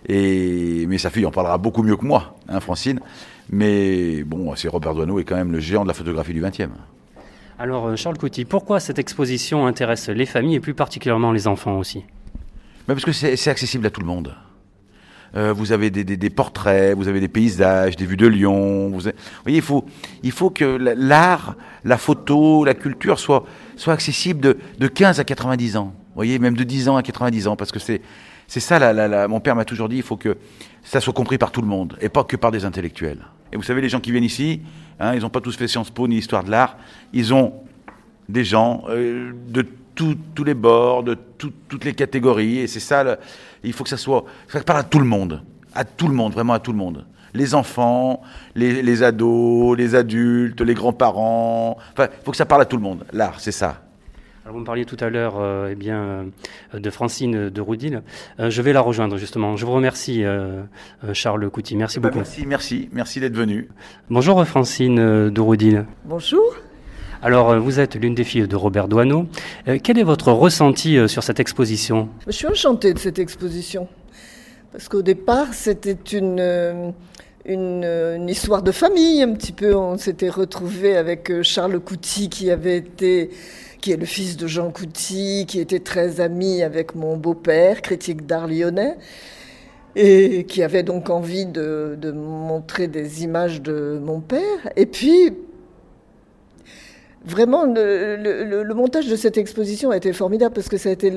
Et, 0.06 0.84
mais 0.86 0.98
sa 0.98 1.08
fille 1.08 1.24
en 1.24 1.30
parlera 1.30 1.56
beaucoup 1.56 1.82
mieux 1.82 1.96
que 1.96 2.04
moi, 2.04 2.36
hein, 2.48 2.60
Francine. 2.60 3.00
Mais 3.50 4.22
bon, 4.24 4.54
c'est 4.54 4.68
Robert 4.68 4.94
Doisneau 4.94 5.18
est 5.18 5.24
quand 5.24 5.36
même 5.36 5.52
le 5.52 5.60
géant 5.60 5.82
de 5.82 5.88
la 5.88 5.94
photographie 5.94 6.34
du 6.34 6.42
XXe. 6.42 6.68
Alors, 7.58 7.96
Charles 7.96 8.18
Couty, 8.18 8.44
pourquoi 8.44 8.80
cette 8.80 8.98
exposition 8.98 9.66
intéresse 9.66 10.08
les 10.08 10.26
familles 10.26 10.56
et 10.56 10.60
plus 10.60 10.74
particulièrement 10.74 11.32
les 11.32 11.46
enfants 11.46 11.78
aussi? 11.78 12.04
Parce 12.86 13.04
que 13.04 13.12
c'est 13.12 13.48
accessible 13.48 13.86
à 13.86 13.90
tout 13.90 14.00
le 14.00 14.06
monde. 14.06 14.34
Euh, 15.36 15.52
vous 15.52 15.72
avez 15.72 15.90
des, 15.90 16.04
des, 16.04 16.30
portraits, 16.30 16.96
vous 16.96 17.08
avez 17.08 17.18
des 17.18 17.28
paysages, 17.28 17.96
des 17.96 18.06
vues 18.06 18.16
de 18.16 18.26
Lyon. 18.26 18.88
Vous, 18.90 19.00
voyez, 19.42 19.58
il 19.58 19.62
faut, 19.62 19.84
il 20.22 20.30
faut 20.30 20.50
que 20.50 20.64
l'art, 20.64 21.56
la 21.84 21.98
photo, 21.98 22.64
la 22.64 22.74
culture 22.74 23.18
soit, 23.18 23.44
soit 23.76 23.92
accessible 23.92 24.40
de, 24.40 24.58
de 24.78 24.86
15 24.86 25.18
à 25.18 25.24
90 25.24 25.76
ans. 25.76 25.86
Vous 25.86 26.14
voyez, 26.14 26.38
même 26.38 26.56
de 26.56 26.62
10 26.62 26.88
ans 26.88 26.96
à 26.96 27.02
90 27.02 27.48
ans, 27.48 27.56
parce 27.56 27.72
que 27.72 27.80
c'est, 27.80 28.00
c'est 28.46 28.60
ça. 28.60 29.26
Mon 29.26 29.40
père 29.40 29.56
m'a 29.56 29.64
toujours 29.64 29.88
dit, 29.88 29.96
il 29.96 30.02
faut 30.02 30.16
que 30.16 30.36
ça 30.84 31.00
soit 31.00 31.12
compris 31.12 31.38
par 31.38 31.50
tout 31.50 31.62
le 31.62 31.66
monde 31.66 31.96
et 32.00 32.08
pas 32.08 32.22
que 32.22 32.36
par 32.36 32.52
des 32.52 32.64
intellectuels. 32.64 33.18
Et 33.52 33.56
vous 33.56 33.62
savez, 33.64 33.80
les 33.80 33.88
gens 33.88 34.00
qui 34.00 34.12
viennent 34.12 34.22
ici, 34.22 34.60
hein, 35.00 35.14
ils 35.14 35.22
n'ont 35.22 35.30
pas 35.30 35.40
tous 35.40 35.56
fait 35.56 35.66
Sciences 35.66 35.90
Po 35.90 36.06
ni 36.06 36.18
Histoire 36.18 36.44
de 36.44 36.50
l'art. 36.50 36.76
Ils 37.12 37.34
ont 37.34 37.54
des 38.28 38.44
gens 38.44 38.84
euh, 38.88 39.32
de 39.48 39.66
tous 39.94 40.44
les 40.44 40.54
bords, 40.54 41.02
de 41.02 41.16
toutes 41.38 41.84
les 41.84 41.94
catégories. 41.94 42.58
Et 42.58 42.66
c'est 42.66 42.80
ça, 42.80 43.18
il 43.62 43.72
faut 43.72 43.84
que 43.84 43.90
ça 43.90 43.96
soit, 43.96 44.24
ça 44.48 44.60
parle 44.60 44.80
à 44.80 44.84
tout 44.84 44.98
le 44.98 45.06
monde, 45.06 45.42
à 45.74 45.84
tout 45.84 46.08
le 46.08 46.14
monde, 46.14 46.32
vraiment 46.32 46.52
à 46.52 46.60
tout 46.60 46.72
le 46.72 46.78
monde. 46.78 47.06
Les 47.32 47.54
enfants, 47.54 48.22
les, 48.54 49.02
ados, 49.02 49.76
les 49.76 49.96
adultes, 49.96 50.60
les 50.60 50.74
grands-parents. 50.74 51.76
Enfin, 51.92 52.08
il 52.12 52.24
faut 52.24 52.30
que 52.30 52.36
ça 52.36 52.46
parle 52.46 52.62
à 52.62 52.64
tout 52.64 52.76
le 52.76 52.82
monde. 52.82 53.04
L'art, 53.12 53.40
c'est 53.40 53.52
ça. 53.52 53.80
Alors 54.44 54.54
vous 54.54 54.60
me 54.60 54.66
parliez 54.66 54.84
tout 54.84 54.98
à 55.00 55.08
l'heure 55.08 55.36
euh, 55.38 55.70
eh 55.72 55.74
bien, 55.74 56.26
euh, 56.74 56.78
de 56.78 56.90
Francine 56.90 57.48
de 57.48 57.60
Roudil. 57.62 58.02
Euh, 58.38 58.50
je 58.50 58.60
vais 58.60 58.74
la 58.74 58.82
rejoindre 58.82 59.16
justement. 59.16 59.56
Je 59.56 59.64
vous 59.64 59.72
remercie, 59.72 60.22
Charles 61.14 61.48
Couty. 61.48 61.76
Merci 61.76 61.96
eh 61.96 62.00
ben, 62.00 62.08
beaucoup. 62.08 62.18
Merci, 62.18 62.46
merci, 62.46 62.88
merci 62.92 63.20
d'être 63.20 63.36
venu. 63.36 63.68
Bonjour 64.10 64.44
Francine 64.46 65.30
de 65.30 65.40
Roudil. 65.40 65.86
Bonjour. 66.04 66.63
Alors, 67.24 67.52
euh, 67.52 67.58
vous 67.58 67.80
êtes 67.80 67.94
l'une 67.94 68.14
des 68.14 68.22
filles 68.22 68.46
de 68.46 68.54
Robert 68.54 68.86
Doisneau. 68.86 69.24
Euh, 69.66 69.78
quel 69.82 69.98
est 69.98 70.02
votre 70.02 70.30
ressenti 70.30 70.98
euh, 70.98 71.08
sur 71.08 71.22
cette 71.22 71.40
exposition? 71.40 72.10
Je 72.26 72.32
suis 72.32 72.46
enchantée 72.46 72.92
de 72.92 72.98
cette 72.98 73.18
exposition. 73.18 73.88
Parce 74.72 74.90
qu'au 74.90 75.00
départ, 75.00 75.54
c'était 75.54 75.96
une, 76.12 76.92
une, 77.46 78.28
histoire 78.28 78.62
de 78.62 78.72
famille, 78.72 79.22
un 79.22 79.32
petit 79.32 79.52
peu. 79.52 79.74
On 79.74 79.96
s'était 79.96 80.28
retrouvé 80.28 80.98
avec 80.98 81.32
Charles 81.40 81.80
Couty, 81.80 82.28
qui 82.28 82.50
avait 82.50 82.76
été 82.76 83.30
qui 83.80 83.92
est 83.92 83.96
le 83.96 84.06
fils 84.06 84.36
de 84.36 84.46
Jean 84.46 84.70
Couty, 84.70 85.46
qui 85.48 85.60
était 85.60 85.80
très 85.80 86.20
ami 86.20 86.62
avec 86.62 86.94
mon 86.94 87.16
beau-père, 87.16 87.80
critique 87.80 88.26
d'art 88.26 88.48
lyonnais, 88.48 88.96
et 89.96 90.44
qui 90.44 90.62
avait 90.62 90.82
donc 90.82 91.08
envie 91.08 91.46
de, 91.46 91.96
de, 91.98 92.10
montrer 92.12 92.88
des 92.88 93.22
images 93.24 93.62
de 93.62 93.98
mon 94.02 94.20
père. 94.20 94.72
Et 94.76 94.86
puis, 94.86 95.32
vraiment, 97.24 97.64
le, 97.64 98.72
montage 98.74 99.08
de 99.08 99.16
cette 99.16 99.38
exposition 99.38 99.90
a 99.90 99.96
été 99.96 100.12
formidable 100.12 100.54
parce 100.54 100.68
que 100.68 100.76
ça 100.76 100.88
a 100.88 100.92
été 100.92 101.12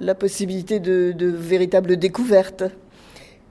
la 0.00 0.14
possibilité 0.14 0.80
de, 0.80 1.12
de 1.12 1.26
véritables 1.26 1.96
découvertes. 1.96 2.64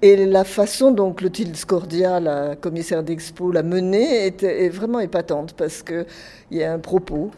Et 0.02 0.26
la 0.26 0.44
façon 0.44 0.92
dont 0.92 1.14
Clotilde 1.14 1.56
Scordia, 1.56 2.20
la 2.20 2.56
commissaire 2.56 3.02
d'expo, 3.02 3.52
l'a 3.52 3.64
menée 3.64 4.28
est, 4.28 4.70
vraiment 4.70 5.00
épatante 5.00 5.54
parce 5.54 5.82
qu'il 5.82 6.06
y 6.52 6.64
a 6.64 6.72
un 6.72 6.80
propos. 6.80 7.32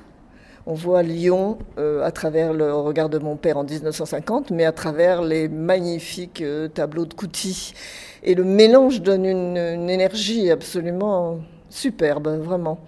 On 0.65 0.73
voit 0.73 1.01
Lyon 1.01 1.59
euh, 1.77 2.03
à 2.03 2.11
travers 2.11 2.51
le 2.51 2.73
regard 2.73 3.07
de 3.07 3.19
mon 3.19 3.37
père 3.37 3.57
en 3.57 3.63
1950, 3.63 4.51
mais 4.51 4.65
à 4.65 4.73
travers 4.73 5.21
les 5.21 5.47
magnifiques 5.47 6.41
euh, 6.41 6.67
tableaux 6.67 7.05
de 7.05 7.13
Couty. 7.13 7.73
Et 8.23 8.35
le 8.35 8.43
mélange 8.43 9.01
donne 9.01 9.25
une, 9.25 9.89
énergie 9.89 10.51
absolument 10.51 11.39
superbe, 11.69 12.27
vraiment. 12.43 12.79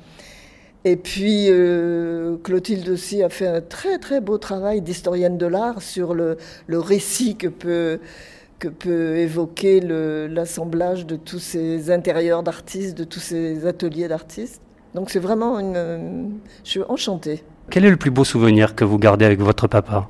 Et 0.85 0.95
puis 0.95 1.47
euh, 1.49 2.37
Clotilde 2.43 2.87
aussi 2.89 3.21
a 3.21 3.29
fait 3.29 3.47
un 3.47 3.61
très 3.61 3.97
très 3.97 4.21
beau 4.21 4.37
travail 4.37 4.81
d'historienne 4.81 5.37
de 5.37 5.45
l'art 5.45 5.81
sur 5.81 6.13
le, 6.13 6.37
le 6.67 6.79
récit 6.79 7.35
que 7.35 7.47
peut 7.47 7.99
que 8.59 8.67
peut 8.67 9.17
évoquer 9.17 9.79
l'assemblage 9.81 11.05
de 11.05 11.15
tous 11.15 11.39
ces 11.39 11.91
intérieurs 11.91 12.43
d'artistes, 12.43 12.97
de 12.97 13.05
tous 13.05 13.19
ces 13.21 13.65
ateliers 13.65 14.07
d'artistes. 14.09 14.61
Donc 14.95 15.09
c'est 15.09 15.19
vraiment 15.19 15.59
une... 15.59 16.39
Je 16.65 16.69
suis 16.69 16.81
enchantée. 16.89 17.43
Quel 17.69 17.85
est 17.85 17.89
le 17.89 17.97
plus 17.97 18.11
beau 18.11 18.25
souvenir 18.25 18.75
que 18.75 18.83
vous 18.83 18.97
gardez 18.97 19.23
avec 19.23 19.39
votre 19.39 19.67
papa? 19.67 20.09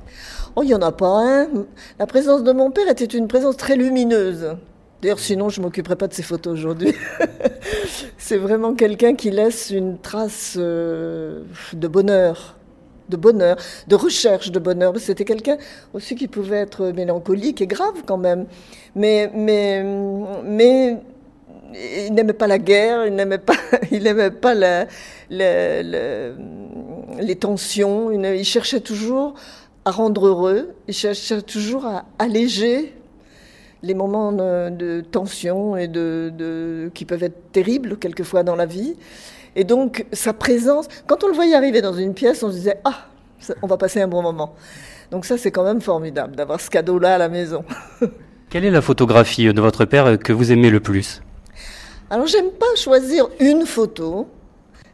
Oh, 0.56 0.62
il 0.64 0.66
n'y 0.66 0.74
en 0.74 0.82
a 0.82 0.90
pas 0.90 1.22
un. 1.22 1.48
La 2.00 2.06
présence 2.06 2.42
de 2.42 2.50
mon 2.52 2.72
père 2.72 2.88
était 2.88 3.04
une 3.04 3.28
présence 3.28 3.56
très 3.56 3.76
lumineuse. 3.76 4.56
D'ailleurs, 5.02 5.18
sinon, 5.18 5.48
je 5.48 5.60
ne 5.60 5.66
m'occuperais 5.66 5.96
pas 5.96 6.08
de 6.08 6.14
ces 6.14 6.22
photos 6.22 6.52
aujourd'hui. 6.52 6.94
c'est 8.18 8.36
vraiment 8.36 8.74
quelqu'un 8.74 9.14
qui 9.14 9.30
laisse 9.30 9.70
une 9.70 9.98
trace 9.98 10.56
euh, 10.58 11.42
de 11.72 11.88
bonheur 11.88 12.56
de 13.10 13.16
bonheur, 13.16 13.56
de 13.88 13.96
recherche 13.96 14.52
de 14.52 14.58
bonheur. 14.58 14.94
C'était 14.98 15.26
quelqu'un 15.26 15.58
aussi 15.92 16.14
qui 16.14 16.28
pouvait 16.28 16.58
être 16.58 16.92
mélancolique 16.92 17.60
et 17.60 17.66
grave 17.66 18.04
quand 18.06 18.16
même. 18.16 18.46
Mais, 18.94 19.30
mais, 19.34 19.84
mais 20.44 20.96
il 22.06 22.14
n'aimait 22.14 22.32
pas 22.32 22.46
la 22.46 22.58
guerre, 22.58 23.06
il 23.06 23.14
n'aimait 23.14 23.38
pas, 23.38 23.56
il 23.90 24.04
n'aimait 24.04 24.30
pas 24.30 24.54
les 25.28 26.32
tensions. 27.38 28.10
Il, 28.10 28.44
cherchait 28.44 28.80
toujours 28.80 29.34
à 29.84 29.90
rendre 29.90 30.26
heureux, 30.26 30.70
il 30.88 30.94
cherchait 30.94 31.42
toujours 31.42 31.84
à 31.86 32.06
alléger 32.18 32.94
les 33.82 33.94
moments 33.94 34.32
de, 34.32 35.02
tension 35.10 35.76
et 35.76 35.88
de, 35.88 36.32
de, 36.36 36.90
qui 36.94 37.04
peuvent 37.04 37.22
être 37.22 37.52
terribles 37.52 37.96
quelquefois 37.96 38.42
dans 38.42 38.56
la 38.56 38.66
vie. 38.66 38.96
Et 39.56 39.64
donc, 39.64 40.06
sa 40.12 40.32
présence, 40.32 40.86
quand 41.06 41.24
on 41.24 41.28
le 41.28 41.34
voyait 41.34 41.54
arriver 41.54 41.82
dans 41.82 41.94
une 41.94 42.14
pièce, 42.14 42.42
on 42.42 42.50
se 42.50 42.56
disait 42.56 42.78
Ah, 42.84 43.06
on 43.62 43.66
va 43.66 43.76
passer 43.76 44.00
un 44.00 44.08
bon 44.08 44.22
moment. 44.22 44.54
Donc, 45.10 45.24
ça, 45.24 45.38
c'est 45.38 45.50
quand 45.50 45.64
même 45.64 45.80
formidable 45.80 46.36
d'avoir 46.36 46.60
ce 46.60 46.70
cadeau-là 46.70 47.16
à 47.16 47.18
la 47.18 47.28
maison. 47.28 47.64
Quelle 48.50 48.64
est 48.64 48.70
la 48.70 48.82
photographie 48.82 49.52
de 49.52 49.60
votre 49.60 49.84
père 49.84 50.18
que 50.18 50.32
vous 50.32 50.52
aimez 50.52 50.70
le 50.70 50.80
plus? 50.80 51.22
Alors, 52.10 52.26
j'aime 52.26 52.50
pas 52.50 52.74
choisir 52.76 53.28
une 53.40 53.66
photo. 53.66 54.28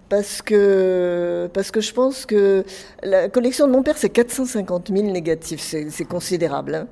Parce 0.08 0.40
que, 0.40 1.50
parce 1.52 1.72
que 1.72 1.80
je 1.80 1.92
pense 1.92 2.26
que 2.26 2.64
la 3.02 3.28
collection 3.28 3.66
de 3.66 3.72
mon 3.72 3.82
père, 3.82 3.98
c'est 3.98 4.08
450 4.08 4.92
000 4.94 5.10
négatifs, 5.10 5.60
c'est 5.60 6.04
considérable. 6.04 6.76
Hein. 6.76 6.86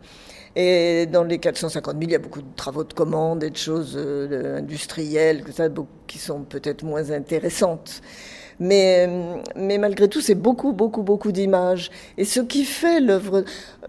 Et 0.56 1.06
dans 1.06 1.24
les 1.24 1.38
450 1.38 1.94
000, 1.94 2.02
il 2.04 2.12
y 2.12 2.14
a 2.14 2.18
beaucoup 2.18 2.42
de 2.42 2.54
travaux 2.54 2.84
de 2.84 2.92
commande 2.92 3.42
et 3.42 3.50
de 3.50 3.56
choses 3.56 3.94
euh, 3.96 4.58
industrielles 4.58 5.44
qui 6.06 6.18
sont 6.18 6.42
peut-être 6.42 6.84
moins 6.84 7.10
intéressantes. 7.10 8.00
Mais, 8.60 9.08
mais 9.56 9.78
malgré 9.78 10.08
tout, 10.08 10.20
c'est 10.20 10.34
beaucoup, 10.36 10.72
beaucoup, 10.72 11.02
beaucoup 11.02 11.32
d'images. 11.32 11.90
Et 12.16 12.24
ce 12.24 12.40
qui 12.40 12.64
fait 12.64 13.00
l'œuvre, 13.00 13.44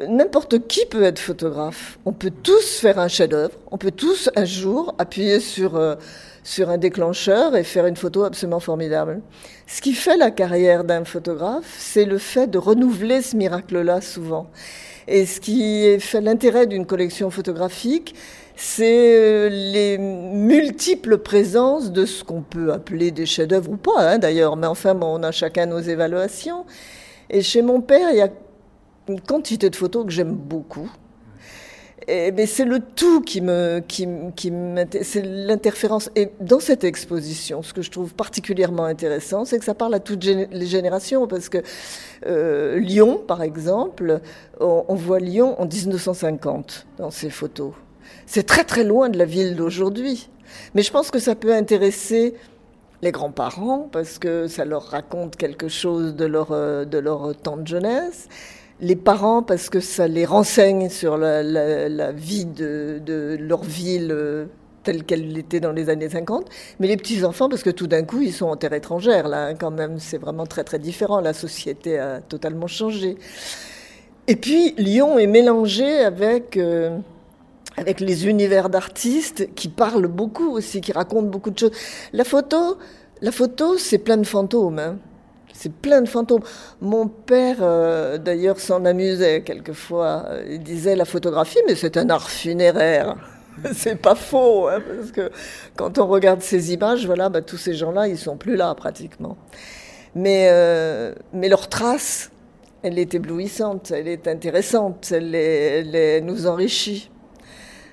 n'importe 0.08 0.68
qui 0.68 0.86
peut 0.88 1.04
être 1.04 1.20
photographe. 1.20 2.00
On 2.06 2.14
peut 2.14 2.32
tous 2.32 2.80
faire 2.80 2.98
un 2.98 3.08
chef-d'œuvre. 3.08 3.54
On 3.72 3.78
peut 3.78 3.92
tous 3.92 4.30
un 4.36 4.46
jour 4.46 4.96
appuyer 4.98 5.40
sur, 5.40 5.76
euh, 5.76 5.96
sur 6.44 6.70
un 6.70 6.78
déclencheur 6.78 7.56
et 7.56 7.64
faire 7.64 7.86
une 7.86 7.96
photo 7.96 8.24
absolument 8.24 8.60
formidable. 8.60 9.22
Ce 9.68 9.82
qui 9.82 9.94
fait 9.94 10.18
la 10.18 10.32
carrière 10.32 10.84
d'un 10.84 11.06
photographe, 11.06 11.76
c'est 11.78 12.06
le 12.06 12.18
fait 12.18 12.48
de 12.48 12.58
renouveler 12.58 13.22
ce 13.22 13.36
miracle-là 13.36 14.02
souvent. 14.02 14.48
Et 15.08 15.26
ce 15.26 15.40
qui 15.40 16.00
fait 16.00 16.22
l'intérêt 16.22 16.66
d'une 16.66 16.86
collection 16.86 17.30
photographique, 17.30 18.16
c'est 18.56 19.18
euh, 19.18 19.50
les 19.50 19.98
multiples 19.98 21.18
présences 21.18 21.92
de 21.92 22.06
ce 22.06 22.24
qu'on 22.24 22.42
peut 22.42 22.72
appeler 22.72 23.12
des 23.12 23.26
chefs-d'œuvre 23.26 23.72
ou 23.72 23.78
pas, 23.78 24.14
hein, 24.14 24.18
d'ailleurs, 24.18 24.56
mais 24.56 24.68
enfin, 24.68 24.98
on 25.02 25.22
a 25.24 25.32
chacun 25.32 25.66
nos 25.66 25.80
évaluations. 25.80 26.66
Et 27.30 27.42
chez 27.42 27.62
mon 27.62 27.82
père, 27.82 28.10
il 28.12 28.18
y 28.18 28.22
a 28.22 28.30
une 29.10 29.22
quantité 29.22 29.70
de 29.70 29.76
photos 29.76 30.06
que 30.06 30.12
j'aime 30.12 30.34
beaucoup. 30.34 30.90
Mais 32.08 32.46
c'est 32.46 32.66
le 32.66 32.80
tout 32.80 33.22
qui 33.22 33.42
me, 33.42 33.80
qui, 33.88 34.08
qui 34.36 34.52
c'est 35.02 35.24
l'interférence. 35.24 36.10
Et 36.16 36.30
dans 36.40 36.60
cette 36.60 36.84
exposition, 36.84 37.64
ce 37.64 37.74
que 37.74 37.82
je 37.82 37.90
trouve 37.90 38.14
particulièrement 38.14 38.86
intéressant, 38.86 39.44
c'est 39.46 39.58
que 39.58 39.66
ça 39.66 39.74
parle 39.74 39.96
à 39.96 40.00
toutes 40.00 40.24
les 40.24 40.68
générations, 40.68 41.28
parce 41.28 41.50
que 41.50 41.60
euh, 42.28 42.78
Lyon, 42.78 43.22
par 43.28 43.42
exemple, 43.42 44.22
on, 44.60 44.86
on, 44.88 44.96
voit 44.96 45.20
Lyon 45.20 45.60
en 45.60 45.66
1950 45.66 46.86
dans 46.98 47.12
ces 47.12 47.30
photos. 47.30 47.74
C'est 48.28 48.46
très 48.46 48.64
très 48.64 48.84
loin 48.84 49.10
de 49.10 49.18
la 49.18 49.26
ville 49.26 49.56
d'aujourd'hui. 49.56 50.30
Mais 50.76 50.84
je 50.84 50.92
pense 50.92 51.10
que 51.10 51.20
ça 51.20 51.34
peut 51.34 51.54
intéresser 51.54 52.36
les 53.02 53.12
grands-parents, 53.12 53.90
parce 53.92 54.20
que 54.20 54.48
ça 54.48 54.64
leur 54.64 54.84
raconte 54.84 55.36
quelque 55.36 55.68
chose 55.68 56.16
de 56.16 56.26
leur, 56.26 56.52
euh, 56.52 56.86
de 56.86 56.98
leur 56.98 57.36
temps 57.36 57.58
de 57.58 57.68
jeunesse 57.68 58.28
les 58.82 58.96
parents 58.96 59.42
parce 59.42 59.70
que 59.70 59.80
ça 59.80 60.08
les 60.08 60.26
renseigne 60.26 60.90
sur 60.90 61.18
la, 61.18 62.12
vie 62.12 62.46
de, 62.46 63.38
leur 63.40 63.64
ville 63.64 64.12
euh, 64.12 64.46
telle 64.84 65.04
qu'elle 65.04 65.38
était 65.38 65.60
dans 65.60 65.72
les 65.72 65.90
années 65.90 66.10
50, 66.10 66.48
mais 66.80 66.88
les 66.88 66.98
petits-enfants 66.98 67.50
parce 67.50 67.64
que 67.64 67.70
tout 67.70 67.88
d'un 67.88 68.04
coup 68.04 68.22
ils 68.22 68.34
sont 68.34 68.48
en 68.48 68.56
terre 68.56 68.74
étrangère, 68.74 69.28
là 69.28 69.48
hein, 69.48 69.56
quand 69.56 69.72
même, 69.72 70.00
c'est 70.00 70.18
vraiment 70.18 70.46
très 70.46 70.64
très 70.64 70.80
différent, 70.80 71.20
la 71.20 71.34
société 71.34 71.98
a 71.98 72.20
totalement 72.22 72.68
changé. 72.68 73.18
Et 74.28 74.36
puis 74.36 74.74
Lyon 74.78 75.18
est 75.18 75.28
mélangé 75.28 76.00
avec... 76.00 76.58
Euh, 76.58 76.98
avec 77.78 78.00
les 78.00 78.28
univers 78.28 78.70
d'artistes 78.70 79.54
qui 79.54 79.68
parlent 79.68 80.08
beaucoup 80.08 80.50
aussi, 80.52 80.80
qui 80.80 80.94
racontent 80.94 81.28
beaucoup 81.28 81.52
de 81.52 81.60
choses. 81.60 81.74
La 82.14 82.24
photo, 82.24 82.78
la 83.22 83.34
photo, 83.34 83.78
c'est 83.78 83.98
plein 83.98 84.16
de 84.16 84.26
fantômes. 84.26 84.80
Hein. 84.80 84.98
C'est 85.58 85.72
plein 85.72 86.02
de 86.02 86.10
fantômes. 86.10 86.44
Mon 86.82 87.08
père, 87.08 87.58
euh, 87.62 88.18
d'ailleurs, 88.18 88.60
s'en 88.60 88.84
amusait 88.86 89.42
quelquefois. 89.42 90.26
Il 90.50 90.62
disait 90.62 90.96
la 90.96 91.06
photographie, 91.06 91.60
mais 91.68 91.76
c'est 91.76 91.98
un 91.98 92.10
art 92.10 92.30
funéraire. 92.30 93.16
c'est 93.74 93.96
pas 93.96 94.16
faux, 94.16 94.68
hein, 94.68 94.82
parce 94.86 95.12
que 95.12 95.32
quand 95.76 95.98
on 95.98 96.08
regarde 96.08 96.42
ces 96.42 96.74
images, 96.74 97.06
voilà, 97.06 97.30
bah, 97.30 97.42
tous 97.42 97.58
ces 97.58 97.74
gens-là, 97.74 98.08
ils 98.08 98.18
sont 98.18 98.38
plus 98.38 98.56
là 98.56 98.74
pratiquement. 98.76 99.38
Euh, 100.18 101.14
mais 101.34 101.50
leur 101.50 101.68
trace, 101.68 102.32
elle 102.84 103.00
est 103.00 103.14
éblouissante, 103.14 103.92
elle 103.92 104.08
est 104.08 104.28
intéressante, 104.28 105.12
elle, 105.12 106.24
nous 106.24 106.48
enrichit. 106.48 107.10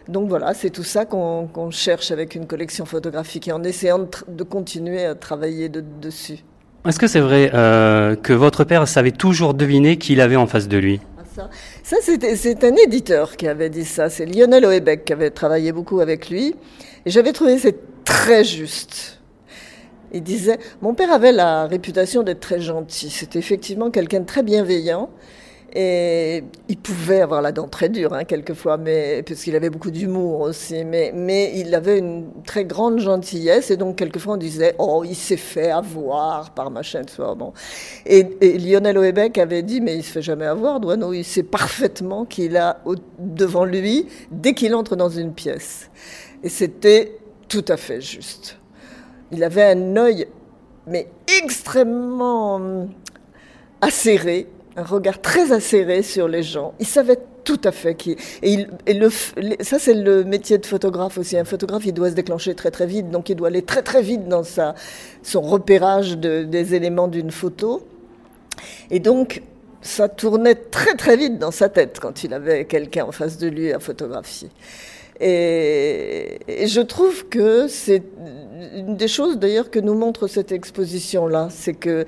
Donc 0.09 0.29
voilà, 0.29 0.53
c'est 0.55 0.71
tout 0.71 0.83
ça 0.83 1.05
qu'on 1.05 1.71
cherche 1.71 2.11
avec 2.11 2.35
une 2.35 2.47
collection 2.47 2.85
photographique 2.85 3.49
et 3.49 3.53
en 3.53 3.63
essayant 3.63 4.09
de, 4.29 4.43
continuer 4.43 5.05
à 5.05 5.15
travailler 5.15 5.69
dessus. 5.69 6.45
Est-ce 6.85 6.99
que 6.99 7.07
c'est 7.07 7.21
vrai 7.21 7.51
euh, 7.55 8.17
que 8.17 8.33
votre 8.33 8.65
père 8.65 8.89
savait 8.89 9.13
toujours 9.13 9.55
deviner 9.55 9.99
qui 9.99 10.15
il 10.15 10.21
avait 10.21 10.35
en 10.35 10.49
face 10.49 10.67
de 10.67 10.79
lui? 10.79 11.01
Ah, 11.17 11.49
Ça, 11.85 11.97
c'est 12.03 12.65
un 12.65 12.75
éditeur 12.75 13.37
qui 13.37 13.47
avait 13.47 13.71
dit 13.71 13.85
ça. 13.85 14.11
C'est 14.11 14.27
Lionel 14.27 14.65
Oebeck 14.65 15.05
qui 15.05 15.13
avait 15.13 15.31
travaillé 15.31 15.71
beaucoup 15.71 16.01
avec 16.01 16.29
lui. 16.29 16.57
Et 17.07 17.11
j'avais 17.11 17.33
trouvé 17.33 17.59
c'est 17.59 17.79
très 18.05 18.43
juste. 18.43 19.21
Il 20.13 20.25
disait, 20.25 20.59
mon 20.83 20.93
père 20.93 21.13
avait 21.13 21.31
la 21.31 21.67
réputation 21.67 22.25
d'être 22.25 22.41
très 22.41 22.61
gentil. 22.61 23.11
C'était 23.11 23.39
effectivement 23.39 23.91
quelqu'un 23.91 24.21
de 24.21 24.27
très 24.27 24.43
bienveillant. 24.43 25.09
Et 25.75 26.45
il 26.69 26.77
pouvait 26.77 27.23
avoir 27.23 27.41
la 27.41 27.51
dent 27.51 27.67
très 27.67 27.89
dure, 27.89 28.13
hein, 28.13 28.25
quelquefois, 28.25 28.77
mais, 28.77 29.23
parce 29.23 29.49
avait 29.49 29.71
beaucoup 29.71 29.91
d'humour 29.91 30.41
aussi. 30.41 30.85
Mais, 30.85 31.53
il 31.55 31.75
avait 31.75 31.99
une 31.99 32.27
très 32.45 32.67
grande 32.67 32.99
gentillesse. 32.99 33.71
Et 33.71 33.79
donc, 33.79 33.97
quelquefois, 33.97 34.35
on 34.35 34.37
disait 34.37 34.75
Oh, 34.79 35.03
il 35.05 35.15
s'est 35.15 35.39
fait 35.39 35.71
avoir 35.71 36.51
par 36.51 36.71
machin 36.71 37.03
de 37.03 37.11
soir. 37.11 37.37
Bon. 37.37 37.55
Et, 38.05 38.23
Lionel 38.59 38.99
Houellebecq 38.99 39.39
avait 39.39 39.63
dit 39.63 39.81
Mais 39.81 39.97
il 39.97 40.03
se 40.03 40.13
fait 40.13 40.23
jamais 40.23 40.47
avoir, 40.47 40.79
Douaneau. 40.79 41.15
Il 41.15 41.25
sait 41.25 41.43
parfaitement 41.43 42.27
qu'il 42.27 42.59
a 42.59 42.79
devant 43.19 43.65
lui 43.65 44.07
dès 44.31 44.53
qu'il 44.53 44.75
entre 44.75 44.95
dans 44.95 45.09
une 45.09 45.33
pièce. 45.33 45.91
Et 46.43 46.51
c'était 46.51 47.19
tout 47.49 47.65
à 47.69 47.79
fait 47.79 48.03
juste. 48.03 48.59
Il 49.31 49.43
avait 49.43 49.65
un 49.65 49.97
œil, 49.97 50.27
mais 50.87 51.09
extrêmement 51.41 52.57
hum, 52.57 52.91
acéré 53.81 54.49
un 54.77 54.83
regard 54.83 55.21
très 55.21 55.53
acéré 55.53 56.03
sur 56.03 56.29
les 56.29 56.43
gens. 56.43 56.75
Il 56.81 56.87
savait 56.87 57.19
tout 57.45 57.61
à 57.65 57.73
fait. 57.73 57.95
Qui, 57.95 58.13
et, 58.43 58.53
il, 58.53 58.71
et 58.87 58.95
le, 58.95 59.11
ça, 59.61 59.79
c'est 59.79 59.95
le 59.95 60.25
métier 60.25 60.59
de 60.59 60.67
photographe 60.67 61.19
aussi. 61.19 61.37
Un 61.37 61.45
photographe, 61.45 61.85
il 61.85 61.93
doit 61.93 62.11
se 62.11 62.15
déclencher 62.15 62.55
très 62.55 62.71
très 62.71 62.87
vite, 62.87 63.11
donc 63.11 63.29
il 63.29 63.37
doit 63.37 63.49
aller 63.49 63.63
très 63.63 63.83
très 63.83 64.03
vite 64.03 64.29
dans 64.29 64.45
sa, 64.45 64.75
son 65.23 65.43
repérage 65.43 66.19
de, 66.19 66.45
des 66.45 66.75
éléments 66.75 67.09
d'une 67.09 67.31
photo. 67.31 67.87
Et 68.91 69.01
donc, 69.01 69.43
ça 69.83 70.09
tournait 70.09 70.55
très 70.55 70.95
très 70.95 71.17
vite 71.17 71.39
dans 71.39 71.51
sa 71.51 71.69
tête 71.69 71.99
quand 72.01 72.25
il 72.25 72.33
avait 72.33 72.65
quelqu'un 72.67 73.05
en 73.05 73.13
face 73.13 73.39
de 73.39 73.49
lui 73.49 73.73
à 73.73 73.81
photographier. 73.81 74.49
Et, 75.25 76.67
je 76.67 76.81
trouve 76.81 77.29
que 77.29 77.69
c'est 77.69 78.03
une 78.75 78.97
des 78.97 79.07
choses 79.07 79.39
d'ailleurs 79.39 79.71
que 79.71 79.79
nous 79.79 79.95
montre 79.95 80.27
cette 80.27 80.51
exposition-là, 80.51 81.49
c'est 81.51 81.75
que 81.75 82.05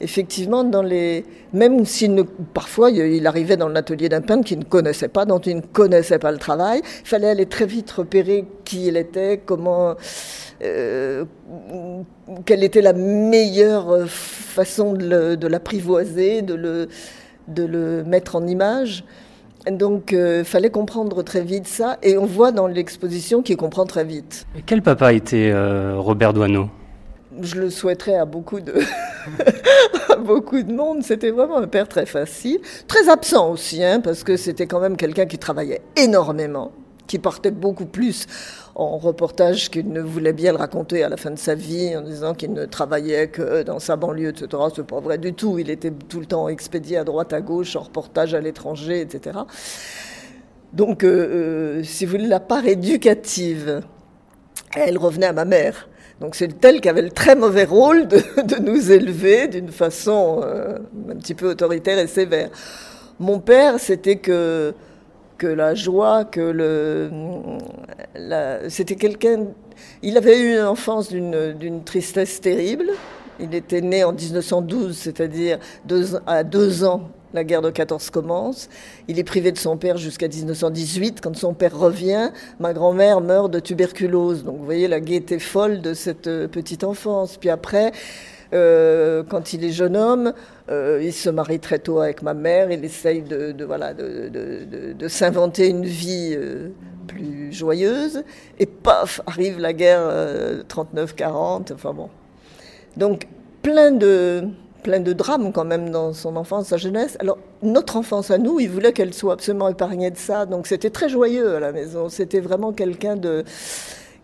effectivement, 0.00 0.64
dans 0.64 0.82
les, 0.82 1.24
même 1.52 1.84
si 1.84 2.08
ne... 2.08 2.22
parfois 2.22 2.90
il 2.90 3.24
arrivait 3.26 3.56
dans 3.56 3.68
l'atelier 3.68 4.08
d'un 4.08 4.20
peintre 4.20 4.44
qui 4.44 4.56
ne 4.56 4.64
connaissait 4.64 5.08
pas, 5.08 5.24
dont 5.24 5.38
il 5.38 5.56
ne 5.56 5.60
connaissait 5.60 6.18
pas 6.18 6.32
le 6.32 6.38
travail, 6.38 6.80
il 6.84 7.08
fallait 7.08 7.28
aller 7.28 7.46
très 7.46 7.66
vite 7.66 7.90
repérer 7.92 8.44
qui 8.64 8.86
il 8.86 8.96
était, 8.96 9.40
comment, 9.44 9.94
euh, 10.62 11.24
quelle 12.46 12.64
était 12.64 12.82
la 12.82 12.94
meilleure 12.94 14.08
façon 14.08 14.92
de 14.92 15.46
l'apprivoiser, 15.46 16.42
de 16.42 16.54
le, 16.54 16.88
de 17.46 17.64
le 17.64 18.02
mettre 18.02 18.34
en 18.34 18.46
image. 18.46 19.04
Donc, 19.70 20.12
il 20.12 20.18
euh, 20.18 20.44
fallait 20.44 20.70
comprendre 20.70 21.22
très 21.22 21.42
vite 21.42 21.66
ça. 21.66 21.98
Et 22.02 22.16
on 22.16 22.26
voit 22.26 22.52
dans 22.52 22.66
l'exposition 22.66 23.42
qu'il 23.42 23.56
comprend 23.56 23.84
très 23.84 24.04
vite. 24.04 24.46
quel 24.64 24.82
papa 24.82 25.12
était 25.12 25.50
euh, 25.52 25.94
Robert 25.96 26.32
Doisneau 26.32 26.68
Je 27.40 27.56
le 27.56 27.70
souhaiterais 27.70 28.14
à 28.14 28.24
beaucoup 28.24 28.60
de, 28.60 28.74
beaucoup 30.24 30.62
de 30.62 30.72
monde. 30.72 31.02
C'était 31.02 31.30
vraiment 31.30 31.58
un 31.58 31.66
père 31.66 31.88
très 31.88 32.06
facile. 32.06 32.60
Très 32.86 33.08
absent 33.08 33.50
aussi, 33.50 33.82
hein, 33.82 34.00
parce 34.00 34.22
que 34.22 34.36
c'était 34.36 34.66
quand 34.66 34.80
même 34.80 34.96
quelqu'un 34.96 35.26
qui 35.26 35.38
travaillait 35.38 35.82
énormément, 35.96 36.70
qui 37.06 37.18
partait 37.18 37.50
beaucoup 37.50 37.86
plus 37.86 38.26
en 38.74 38.98
reportage 38.98 39.70
qu'il 39.70 39.88
ne 39.90 40.00
voulait 40.00 40.32
bien 40.32 40.52
le 40.52 40.58
raconter 40.58 41.02
à 41.02 41.08
la 41.08 41.16
fin 41.16 41.30
de 41.30 41.38
sa 41.38 41.54
vie 41.54 41.96
en 41.96 42.02
disant 42.02 42.34
qu'il 42.34 42.52
ne 42.52 42.66
travaillait 42.66 43.28
que 43.28 43.62
dans 43.62 43.78
sa 43.78 43.96
banlieue, 43.96 44.28
etc. 44.28 44.62
C'est 44.74 44.86
pas 44.86 45.00
vrai 45.00 45.18
du 45.18 45.32
tout. 45.32 45.58
Il 45.58 45.70
était 45.70 45.90
tout 45.90 46.20
le 46.20 46.26
temps 46.26 46.48
expédié 46.48 46.98
à 46.98 47.04
droite, 47.04 47.32
à 47.32 47.40
gauche, 47.40 47.76
en 47.76 47.80
reportage 47.80 48.34
à 48.34 48.40
l'étranger, 48.40 49.00
etc. 49.00 49.38
Donc, 50.72 51.04
euh, 51.04 51.78
euh, 51.78 51.82
si 51.84 52.04
vous 52.04 52.12
voulez, 52.12 52.26
la 52.26 52.40
part 52.40 52.66
éducative, 52.66 53.82
elle 54.74 54.98
revenait 54.98 55.26
à 55.26 55.32
ma 55.32 55.46
mère. 55.46 55.88
Donc 56.20 56.34
c'est 56.34 56.64
elle 56.64 56.80
qui 56.80 56.88
avait 56.88 57.02
le 57.02 57.10
très 57.10 57.34
mauvais 57.34 57.64
rôle 57.64 58.08
de, 58.08 58.16
de 58.42 58.56
nous 58.62 58.90
élever 58.90 59.48
d'une 59.48 59.70
façon 59.70 60.40
euh, 60.42 60.78
un 61.10 61.16
petit 61.16 61.34
peu 61.34 61.50
autoritaire 61.50 61.98
et 61.98 62.06
sévère. 62.06 62.50
Mon 63.18 63.38
père, 63.38 63.78
c'était 63.78 64.16
que 64.16 64.74
que 65.38 65.46
la 65.46 65.74
joie, 65.74 66.24
que 66.24 66.40
le, 66.40 67.10
c'était 68.68 68.96
quelqu'un. 68.96 69.46
Il 70.02 70.16
avait 70.16 70.38
eu 70.38 70.54
une 70.54 70.66
enfance 70.66 71.10
d'une 71.10 71.82
tristesse 71.84 72.40
terrible. 72.40 72.90
Il 73.38 73.54
était 73.54 73.82
né 73.82 74.02
en 74.02 74.12
1912, 74.12 74.96
c'est-à-dire 74.96 75.58
à 76.26 76.42
deux 76.42 76.84
ans, 76.84 77.10
la 77.34 77.44
guerre 77.44 77.60
de 77.60 77.70
14 77.70 78.08
commence. 78.10 78.70
Il 79.08 79.18
est 79.18 79.24
privé 79.24 79.52
de 79.52 79.58
son 79.58 79.76
père 79.76 79.98
jusqu'à 79.98 80.28
1918. 80.28 81.20
Quand 81.20 81.36
son 81.36 81.52
père 81.52 81.78
revient, 81.78 82.30
ma 82.58 82.72
grand-mère 82.72 83.20
meurt 83.20 83.50
de 83.50 83.60
tuberculose. 83.60 84.42
Donc 84.42 84.56
vous 84.56 84.64
voyez 84.64 84.88
la 84.88 85.00
gaieté 85.00 85.38
folle 85.38 85.82
de 85.82 85.92
cette 85.92 86.28
euh, 86.28 86.48
petite 86.48 86.82
enfance. 86.82 87.36
Puis 87.36 87.50
après, 87.50 87.92
euh, 88.52 89.22
quand 89.28 89.52
il 89.52 89.64
est 89.64 89.70
jeune 89.70 89.96
homme, 89.96 90.32
euh, 90.70 91.00
il 91.02 91.12
se 91.12 91.30
marie 91.30 91.60
très 91.60 91.78
tôt 91.78 92.00
avec 92.00 92.22
ma 92.22 92.34
mère. 92.34 92.70
Il 92.70 92.84
essaye 92.84 93.22
de, 93.22 93.54
voilà, 93.64 93.94
de, 93.94 95.08
s'inventer 95.08 95.68
une 95.68 95.84
vie 95.84 96.34
euh, 96.36 96.68
plus 97.06 97.52
joyeuse. 97.52 98.22
Et 98.58 98.66
paf, 98.66 99.20
arrive 99.26 99.58
la 99.58 99.72
guerre 99.72 100.08
39-40. 100.68 101.72
Enfin 101.72 101.92
bon. 101.92 102.08
Donc, 102.96 103.26
plein 103.62 103.92
de, 103.92 104.48
plein 104.82 105.00
de 105.00 105.12
drames 105.12 105.52
quand 105.52 105.64
même 105.64 105.90
dans 105.90 106.12
son 106.12 106.36
enfance, 106.36 106.68
sa 106.68 106.76
jeunesse. 106.76 107.16
Alors, 107.20 107.38
notre 107.62 107.96
enfance 107.96 108.30
à 108.30 108.38
nous, 108.38 108.60
il 108.60 108.70
voulait 108.70 108.92
qu'elle 108.92 109.12
soit 109.12 109.34
absolument 109.34 109.68
épargnée 109.68 110.10
de 110.10 110.16
ça. 110.16 110.46
Donc, 110.46 110.66
c'était 110.66 110.90
très 110.90 111.08
joyeux 111.08 111.56
à 111.56 111.60
la 111.60 111.72
maison. 111.72 112.08
C'était 112.08 112.40
vraiment 112.40 112.72
quelqu'un 112.72 113.16
de 113.16 113.44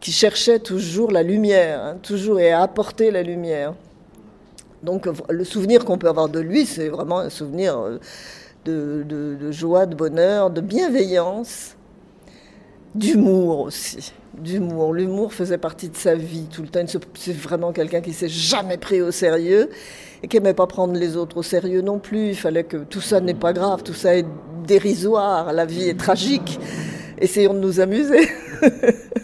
qui 0.02 0.10
cherchait 0.10 0.58
toujours 0.58 1.12
la 1.12 1.22
lumière, 1.22 1.80
hein, 1.80 1.96
toujours 2.02 2.40
et 2.40 2.50
à 2.50 2.62
apporter 2.62 3.12
la 3.12 3.22
lumière. 3.22 3.74
Donc 4.82 5.08
le 5.28 5.44
souvenir 5.44 5.84
qu'on 5.84 5.98
peut 5.98 6.08
avoir 6.08 6.28
de 6.28 6.40
lui, 6.40 6.66
c'est 6.66 6.88
vraiment 6.88 7.20
un 7.20 7.30
souvenir 7.30 7.78
euh, 7.78 7.98
de, 8.64 9.50
joie, 9.52 9.86
de 9.86 9.94
bonheur, 9.94 10.50
de 10.50 10.60
bienveillance, 10.60 11.76
d'humour 12.94 13.60
aussi. 13.60 14.12
D'humour. 14.34 14.94
L'humour 14.94 15.32
faisait 15.32 15.58
partie 15.58 15.88
de 15.88 15.96
sa 15.96 16.14
vie 16.14 16.46
tout 16.50 16.62
le 16.62 16.68
temps. 16.68 16.84
C'est 17.14 17.36
vraiment 17.36 17.72
quelqu'un 17.72 18.00
qui 18.00 18.12
s'est 18.12 18.30
jamais 18.30 18.78
pris 18.78 19.02
au 19.02 19.10
sérieux 19.10 19.68
et 20.22 20.28
qui 20.28 20.36
n'aimait 20.36 20.54
pas 20.54 20.66
prendre 20.66 20.94
les 20.94 21.16
autres 21.16 21.36
au 21.36 21.42
sérieux 21.42 21.82
non 21.82 21.98
plus. 21.98 22.30
Il 22.30 22.36
fallait 22.36 22.64
que 22.64 22.78
tout 22.78 23.00
ça 23.00 23.20
n'est 23.20 23.34
pas 23.34 23.52
grave, 23.52 23.82
tout 23.82 23.94
ça 23.94 24.16
est 24.16 24.26
dérisoire, 24.66 25.52
la 25.52 25.66
vie 25.66 25.88
est 25.88 25.98
tragique. 25.98 26.58
Essayons 27.18 27.54
de 27.54 27.60
nous 27.60 27.78
amuser. 27.78 28.28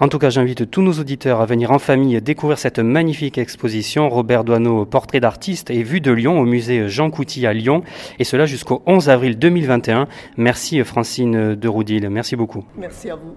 En 0.00 0.08
tout 0.08 0.18
cas, 0.18 0.28
j'invite 0.28 0.68
tous 0.70 0.82
nos 0.82 0.94
auditeurs 0.94 1.40
à 1.40 1.46
venir 1.46 1.70
en 1.70 1.78
famille 1.78 2.20
découvrir 2.20 2.58
cette 2.58 2.80
magnifique 2.80 3.38
exposition 3.38 4.08
Robert 4.08 4.42
Doisneau, 4.42 4.84
portrait 4.86 5.20
d'artiste 5.20 5.70
et 5.70 5.84
vue 5.84 6.00
de 6.00 6.10
Lyon 6.10 6.40
au 6.40 6.44
musée 6.44 6.88
Jean 6.88 7.10
Couty 7.10 7.46
à 7.46 7.52
Lyon, 7.52 7.84
et 8.18 8.24
cela 8.24 8.44
jusqu'au 8.44 8.82
11 8.86 9.08
avril 9.08 9.38
2021. 9.38 10.08
Merci 10.36 10.82
Francine 10.82 11.54
de 11.54 11.68
Roudil, 11.68 12.10
merci 12.10 12.34
beaucoup. 12.34 12.64
Merci 12.76 13.08
à 13.08 13.14
vous. 13.14 13.36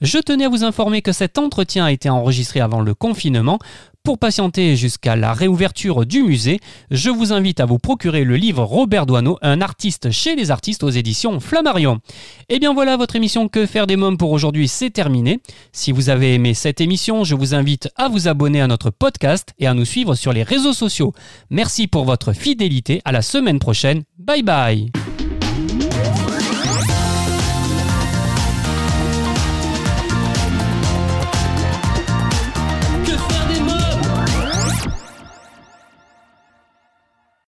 Je 0.00 0.16
tenais 0.16 0.46
à 0.46 0.48
vous 0.48 0.64
informer 0.64 1.02
que 1.02 1.12
cet 1.12 1.36
entretien 1.36 1.84
a 1.84 1.92
été 1.92 2.08
enregistré 2.08 2.60
avant 2.60 2.80
le 2.80 2.94
confinement. 2.94 3.58
Pour 4.02 4.18
patienter 4.18 4.76
jusqu'à 4.76 5.14
la 5.14 5.34
réouverture 5.34 6.06
du 6.06 6.22
musée, 6.22 6.58
je 6.90 7.10
vous 7.10 7.34
invite 7.34 7.60
à 7.60 7.66
vous 7.66 7.78
procurer 7.78 8.24
le 8.24 8.36
livre 8.36 8.64
Robert 8.64 9.04
Doisneau, 9.04 9.38
un 9.42 9.60
artiste 9.60 10.10
chez 10.10 10.34
les 10.36 10.50
artistes 10.50 10.82
aux 10.82 10.88
éditions 10.88 11.38
Flammarion. 11.38 12.00
Et 12.48 12.54
eh 12.54 12.58
bien 12.58 12.72
voilà, 12.72 12.96
votre 12.96 13.16
émission 13.16 13.48
Que 13.48 13.66
faire 13.66 13.86
des 13.86 13.96
mômes 13.96 14.16
pour 14.16 14.32
aujourd'hui, 14.32 14.68
c'est 14.68 14.88
terminé. 14.88 15.40
Si 15.72 15.92
vous 15.92 16.08
avez 16.08 16.32
aimé 16.34 16.54
cette 16.54 16.80
émission, 16.80 17.24
je 17.24 17.34
vous 17.34 17.54
invite 17.54 17.90
à 17.96 18.08
vous 18.08 18.26
abonner 18.26 18.62
à 18.62 18.66
notre 18.66 18.88
podcast 18.88 19.50
et 19.58 19.66
à 19.66 19.74
nous 19.74 19.84
suivre 19.84 20.14
sur 20.14 20.32
les 20.32 20.44
réseaux 20.44 20.72
sociaux. 20.72 21.12
Merci 21.50 21.86
pour 21.86 22.04
votre 22.06 22.32
fidélité, 22.32 23.02
à 23.04 23.12
la 23.12 23.20
semaine 23.20 23.58
prochaine. 23.58 24.04
Bye 24.18 24.42
bye 24.42 24.90